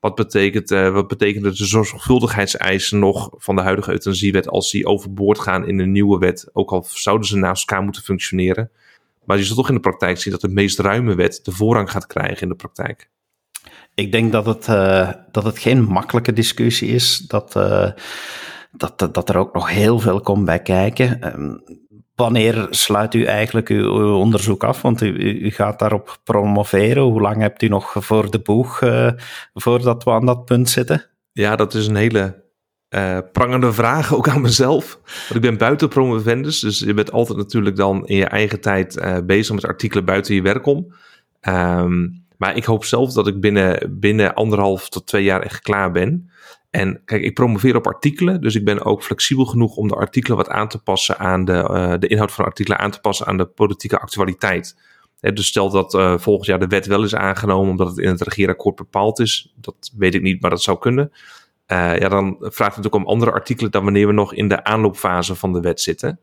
Wat 0.00 0.14
betekent, 0.14 0.70
uh, 0.70 0.92
wat 0.92 1.08
betekent 1.08 1.44
de 1.44 1.64
zorgvuldigheidseisen 1.64 2.98
nog 2.98 3.30
van 3.36 3.56
de 3.56 3.62
huidige 3.62 3.90
euthanasiewet 3.90 4.48
als 4.48 4.70
die 4.70 4.86
overboord 4.86 5.38
gaan 5.38 5.66
in 5.66 5.78
een 5.78 5.92
nieuwe 5.92 6.18
wet? 6.18 6.50
Ook 6.52 6.70
al 6.72 6.86
zouden 6.88 7.26
ze 7.26 7.36
naast 7.36 7.70
elkaar 7.70 7.84
moeten 7.84 8.02
functioneren. 8.02 8.70
Maar 9.24 9.36
je 9.36 9.44
zult 9.44 9.56
toch 9.56 9.68
in 9.68 9.74
de 9.74 9.80
praktijk 9.80 10.18
zien 10.18 10.32
dat 10.32 10.40
de 10.40 10.48
meest 10.48 10.78
ruime 10.78 11.14
wet 11.14 11.40
de 11.42 11.52
voorrang 11.52 11.90
gaat 11.90 12.06
krijgen 12.06 12.42
in 12.42 12.48
de 12.48 12.54
praktijk. 12.54 13.10
Ik 13.94 14.12
denk 14.12 14.32
dat 14.32 14.46
het, 14.46 14.68
uh, 14.68 15.10
dat 15.30 15.44
het 15.44 15.58
geen 15.58 15.82
makkelijke 15.82 16.32
discussie 16.32 16.88
is. 16.88 17.18
Dat, 17.18 17.56
uh, 17.56 17.90
dat, 18.72 18.98
dat, 18.98 19.14
dat 19.14 19.28
er 19.28 19.36
ook 19.36 19.54
nog 19.54 19.70
heel 19.70 19.98
veel 19.98 20.20
komt 20.20 20.44
bij 20.44 20.62
kijken. 20.62 21.34
Um, 21.34 21.62
wanneer 22.14 22.66
sluit 22.70 23.14
u 23.14 23.24
eigenlijk 23.24 23.68
uw, 23.68 24.14
onderzoek 24.14 24.64
af? 24.64 24.82
Want 24.82 25.00
u, 25.00 25.12
u, 25.44 25.50
gaat 25.50 25.78
daarop 25.78 26.20
promoveren. 26.24 27.02
Hoe 27.02 27.20
lang 27.20 27.40
hebt 27.40 27.62
u 27.62 27.68
nog 27.68 27.94
voor 27.98 28.30
de 28.30 28.40
boeg 28.40 28.80
uh, 28.80 29.10
voordat 29.54 30.04
we 30.04 30.10
aan 30.10 30.26
dat 30.26 30.44
punt 30.44 30.68
zitten? 30.68 31.06
Ja, 31.32 31.56
dat 31.56 31.74
is 31.74 31.86
een 31.86 31.96
hele 31.96 32.39
uh, 32.90 33.18
prangende 33.32 33.72
vraag, 33.72 34.14
ook 34.14 34.28
aan 34.28 34.40
mezelf. 34.40 35.00
Want 35.04 35.34
ik 35.34 35.40
ben 35.40 35.58
buiten 35.58 35.88
promovendus, 35.88 36.60
dus 36.60 36.78
je 36.78 36.94
bent 36.94 37.12
altijd 37.12 37.38
natuurlijk 37.38 37.76
dan 37.76 38.06
in 38.06 38.16
je 38.16 38.24
eigen 38.24 38.60
tijd 38.60 38.96
uh, 38.96 39.18
bezig 39.24 39.54
met 39.54 39.66
artikelen 39.66 40.04
buiten 40.04 40.34
je 40.34 40.42
werk 40.42 40.66
om. 40.66 40.94
Um, 41.48 42.24
maar 42.40 42.56
ik 42.56 42.64
hoop 42.64 42.84
zelf 42.84 43.12
dat 43.12 43.26
ik 43.26 43.40
binnen, 43.40 43.98
binnen 44.00 44.34
anderhalf 44.34 44.88
tot 44.88 45.06
twee 45.06 45.24
jaar 45.24 45.42
echt 45.42 45.60
klaar 45.60 45.92
ben. 45.92 46.30
En 46.70 47.02
kijk, 47.04 47.22
ik 47.22 47.34
promoveer 47.34 47.76
op 47.76 47.86
artikelen, 47.86 48.40
dus 48.40 48.54
ik 48.54 48.64
ben 48.64 48.84
ook 48.84 49.02
flexibel 49.02 49.44
genoeg 49.44 49.76
om 49.76 49.88
de 49.88 49.94
artikelen 49.94 50.36
wat 50.36 50.48
aan 50.48 50.68
te 50.68 50.82
passen 50.82 51.18
aan 51.18 51.44
de, 51.44 51.52
uh, 51.52 51.94
de 51.98 52.06
inhoud 52.06 52.32
van 52.32 52.44
artikelen 52.44 52.78
aan 52.78 52.90
te 52.90 53.00
passen 53.00 53.26
aan 53.26 53.36
de 53.36 53.44
politieke 53.46 53.98
actualiteit. 53.98 54.76
dus 55.20 55.46
stel 55.46 55.70
dat 55.70 55.94
uh, 55.94 56.18
volgend 56.18 56.46
jaar 56.46 56.58
de 56.58 56.66
wet 56.66 56.86
wel 56.86 57.02
is 57.02 57.14
aangenomen 57.14 57.70
omdat 57.70 57.88
het 57.88 57.98
in 57.98 58.08
het 58.08 58.22
regeerakkoord 58.22 58.76
bepaald 58.76 59.18
is. 59.18 59.52
Dat 59.56 59.92
weet 59.96 60.14
ik 60.14 60.22
niet, 60.22 60.40
maar 60.40 60.50
dat 60.50 60.62
zou 60.62 60.78
kunnen. 60.78 61.12
Uh, 61.72 61.98
ja, 61.98 62.08
dan 62.08 62.36
vraagt 62.40 62.76
het 62.76 62.86
ook 62.86 62.94
om 62.94 63.06
andere 63.06 63.32
artikelen 63.32 63.70
dan 63.70 63.84
wanneer 63.84 64.06
we 64.06 64.12
nog 64.12 64.34
in 64.34 64.48
de 64.48 64.64
aanloopfase 64.64 65.34
van 65.34 65.52
de 65.52 65.60
wet 65.60 65.80
zitten. 65.80 66.20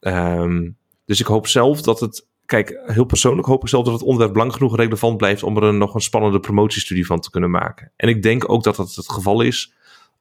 Um, 0.00 0.76
dus 1.04 1.20
ik 1.20 1.26
hoop 1.26 1.46
zelf 1.46 1.82
dat 1.82 2.00
het 2.00 2.28
kijk, 2.50 2.80
heel 2.86 3.04
persoonlijk 3.04 3.46
hoop 3.46 3.62
ik 3.62 3.68
zelf 3.68 3.84
dat 3.84 3.92
het 3.92 4.02
onderwerp 4.02 4.36
lang 4.36 4.52
genoeg 4.52 4.76
relevant 4.76 5.16
blijft 5.16 5.42
om 5.42 5.56
er 5.56 5.74
nog 5.74 5.94
een 5.94 6.00
spannende 6.00 6.40
promotiestudie 6.40 7.06
van 7.06 7.20
te 7.20 7.30
kunnen 7.30 7.50
maken. 7.50 7.92
En 7.96 8.08
ik 8.08 8.22
denk 8.22 8.50
ook 8.50 8.62
dat 8.62 8.76
dat 8.76 8.94
het 8.94 9.12
geval 9.12 9.40
is, 9.40 9.74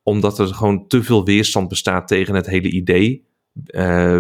omdat 0.03 0.39
er 0.39 0.47
gewoon 0.47 0.87
te 0.87 1.03
veel 1.03 1.25
weerstand 1.25 1.67
bestaat 1.67 2.07
tegen 2.07 2.35
het 2.35 2.45
hele 2.45 2.69
idee. 2.69 3.27
Uh, 3.67 4.19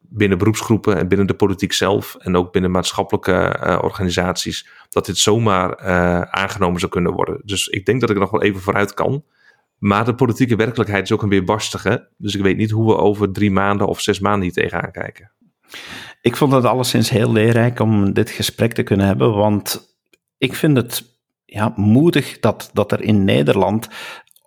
binnen 0.00 0.38
beroepsgroepen 0.38 0.96
en 0.96 1.08
binnen 1.08 1.26
de 1.26 1.34
politiek 1.34 1.72
zelf 1.72 2.14
en 2.18 2.36
ook 2.36 2.52
binnen 2.52 2.70
maatschappelijke 2.70 3.60
uh, 3.62 3.78
organisaties, 3.82 4.68
dat 4.88 5.06
dit 5.06 5.18
zomaar 5.18 5.78
aangenomen 6.30 6.80
zou 6.80 6.92
kunnen 6.92 7.12
worden. 7.12 7.40
Dus 7.44 7.66
ik 7.66 7.86
denk 7.86 8.00
dat 8.00 8.10
ik 8.10 8.18
nog 8.18 8.30
wel 8.30 8.42
even 8.42 8.60
vooruit 8.60 8.94
kan. 8.94 9.24
Maar 9.78 10.04
de 10.04 10.14
politieke 10.14 10.56
werkelijkheid 10.56 11.04
is 11.04 11.12
ook 11.12 11.22
een 11.22 11.28
weerbarstige. 11.28 12.08
Dus 12.16 12.34
ik 12.34 12.42
weet 12.42 12.56
niet 12.56 12.70
hoe 12.70 12.86
we 12.86 12.96
over 12.96 13.32
drie 13.32 13.50
maanden 13.50 13.86
of 13.86 14.00
zes 14.00 14.20
maanden 14.20 14.42
hier 14.42 14.52
tegenaan 14.52 14.92
kijken. 14.92 15.32
Ik 16.20 16.36
vond 16.36 16.52
het 16.52 16.64
alleszins 16.64 17.10
heel 17.10 17.32
leerrijk 17.32 17.80
om 17.80 18.12
dit 18.12 18.30
gesprek 18.30 18.72
te 18.72 18.82
kunnen 18.82 19.06
hebben, 19.06 19.34
want 19.34 19.96
ik 20.38 20.54
vind 20.54 20.76
het 20.76 21.18
ja, 21.44 21.72
moedig 21.76 22.38
dat, 22.40 22.70
dat 22.72 22.92
er 22.92 23.00
in 23.00 23.24
Nederland 23.24 23.88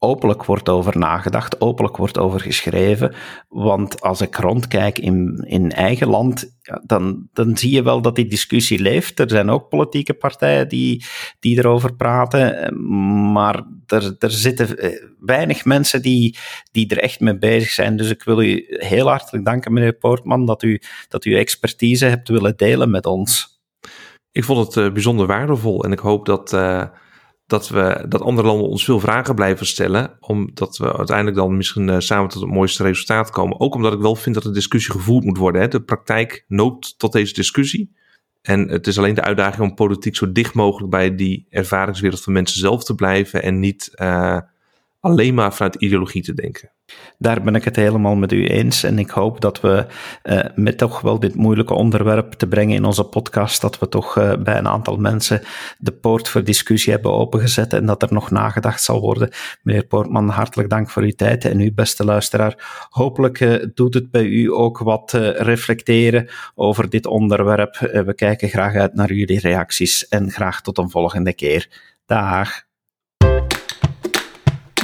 openlijk 0.03 0.45
wordt 0.45 0.69
over 0.69 0.97
nagedacht, 0.97 1.61
openlijk 1.61 1.97
wordt 1.97 2.17
over 2.17 2.39
geschreven. 2.39 3.15
Want 3.49 4.01
als 4.01 4.21
ik 4.21 4.35
rondkijk 4.35 4.99
in, 4.99 5.45
in 5.47 5.71
eigen 5.71 6.07
land, 6.07 6.57
dan, 6.85 7.27
dan 7.33 7.57
zie 7.57 7.71
je 7.71 7.83
wel 7.83 8.01
dat 8.01 8.15
die 8.15 8.27
discussie 8.27 8.79
leeft. 8.79 9.19
Er 9.19 9.29
zijn 9.29 9.49
ook 9.49 9.69
politieke 9.69 10.13
partijen 10.13 10.67
die, 10.67 11.05
die 11.39 11.57
erover 11.57 11.95
praten, 11.95 12.73
maar 13.31 13.63
er, 13.87 14.15
er 14.19 14.31
zitten 14.31 14.77
eh, 14.77 15.03
weinig 15.19 15.65
mensen 15.65 16.01
die, 16.01 16.37
die 16.71 16.89
er 16.89 16.99
echt 16.99 17.19
mee 17.19 17.37
bezig 17.37 17.69
zijn. 17.69 17.97
Dus 17.97 18.09
ik 18.09 18.23
wil 18.23 18.41
u 18.41 18.65
heel 18.67 19.07
hartelijk 19.07 19.45
danken, 19.45 19.73
meneer 19.73 19.93
Poortman, 19.93 20.45
dat 20.45 20.63
u, 20.63 20.81
dat 21.07 21.25
u 21.25 21.37
expertise 21.37 22.05
hebt 22.05 22.29
willen 22.29 22.57
delen 22.57 22.91
met 22.91 23.05
ons. 23.05 23.61
Ik 24.31 24.43
vond 24.43 24.65
het 24.65 24.85
uh, 24.85 24.93
bijzonder 24.93 25.27
waardevol 25.27 25.83
en 25.83 25.91
ik 25.91 25.99
hoop 25.99 26.25
dat. 26.25 26.53
Uh 26.53 26.83
dat, 27.51 27.69
we, 27.69 28.05
dat 28.07 28.21
andere 28.21 28.47
landen 28.47 28.67
ons 28.67 28.83
veel 28.83 28.99
vragen 28.99 29.35
blijven 29.35 29.65
stellen. 29.65 30.17
Omdat 30.19 30.77
we 30.77 30.97
uiteindelijk 30.97 31.37
dan 31.37 31.57
misschien 31.57 31.87
uh, 31.87 31.95
samen 31.99 32.29
tot 32.29 32.41
het 32.41 32.51
mooiste 32.51 32.83
resultaat 32.83 33.29
komen. 33.29 33.59
Ook 33.59 33.75
omdat 33.75 33.93
ik 33.93 33.99
wel 33.99 34.15
vind 34.15 34.35
dat 34.35 34.43
de 34.43 34.51
discussie 34.51 34.91
gevoerd 34.91 35.23
moet 35.23 35.37
worden. 35.37 35.61
Hè. 35.61 35.67
De 35.67 35.81
praktijk 35.81 36.45
noopt 36.47 36.93
tot 36.97 37.11
deze 37.11 37.33
discussie. 37.33 37.95
En 38.41 38.69
het 38.69 38.87
is 38.87 38.97
alleen 38.97 39.15
de 39.15 39.21
uitdaging 39.21 39.69
om 39.69 39.75
politiek 39.75 40.15
zo 40.15 40.31
dicht 40.31 40.53
mogelijk 40.53 40.91
bij 40.91 41.15
die 41.15 41.47
ervaringswereld 41.49 42.21
van 42.21 42.33
mensen 42.33 42.59
zelf 42.59 42.83
te 42.83 42.95
blijven. 42.95 43.43
En 43.43 43.59
niet 43.59 43.91
uh, 44.01 44.37
alleen 45.01 45.33
maar 45.33 45.53
vanuit 45.53 45.75
ideologie 45.75 46.23
te 46.23 46.33
denken. 46.33 46.71
Daar 47.17 47.41
ben 47.41 47.55
ik 47.55 47.63
het 47.63 47.75
helemaal 47.75 48.15
met 48.15 48.31
u 48.31 48.47
eens. 48.47 48.83
En 48.83 48.99
ik 48.99 49.09
hoop 49.09 49.41
dat 49.41 49.61
we 49.61 49.85
uh, 50.23 50.39
met 50.55 50.77
toch 50.77 51.01
wel 51.01 51.19
dit 51.19 51.35
moeilijke 51.35 51.73
onderwerp 51.73 52.33
te 52.33 52.47
brengen 52.47 52.75
in 52.75 52.85
onze 52.85 53.03
podcast, 53.03 53.61
dat 53.61 53.79
we 53.79 53.89
toch 53.89 54.17
uh, 54.17 54.33
bij 54.35 54.57
een 54.57 54.67
aantal 54.67 54.97
mensen 54.97 55.41
de 55.77 55.91
poort 55.91 56.29
voor 56.29 56.43
discussie 56.43 56.93
hebben 56.93 57.11
opengezet 57.11 57.73
en 57.73 57.85
dat 57.85 58.01
er 58.01 58.13
nog 58.13 58.31
nagedacht 58.31 58.83
zal 58.83 59.01
worden. 59.01 59.29
Meneer 59.61 59.85
Poortman, 59.85 60.29
hartelijk 60.29 60.69
dank 60.69 60.89
voor 60.89 61.03
uw 61.03 61.15
tijd 61.15 61.45
en 61.45 61.59
uw 61.59 61.73
beste 61.73 62.05
luisteraar. 62.05 62.87
Hopelijk 62.89 63.39
uh, 63.39 63.65
doet 63.73 63.93
het 63.93 64.11
bij 64.11 64.25
u 64.25 64.53
ook 64.53 64.77
wat 64.77 65.11
reflecteren 65.35 66.29
over 66.55 66.89
dit 66.89 67.05
onderwerp. 67.05 67.77
we 67.77 68.13
kijken 68.15 68.49
graag 68.49 68.75
uit 68.75 68.93
naar 68.93 69.13
jullie 69.13 69.39
reacties 69.39 70.07
en 70.07 70.31
graag 70.31 70.61
tot 70.61 70.77
een 70.77 70.89
volgende 70.89 71.33
keer. 71.33 71.69
Dag. 72.05 72.69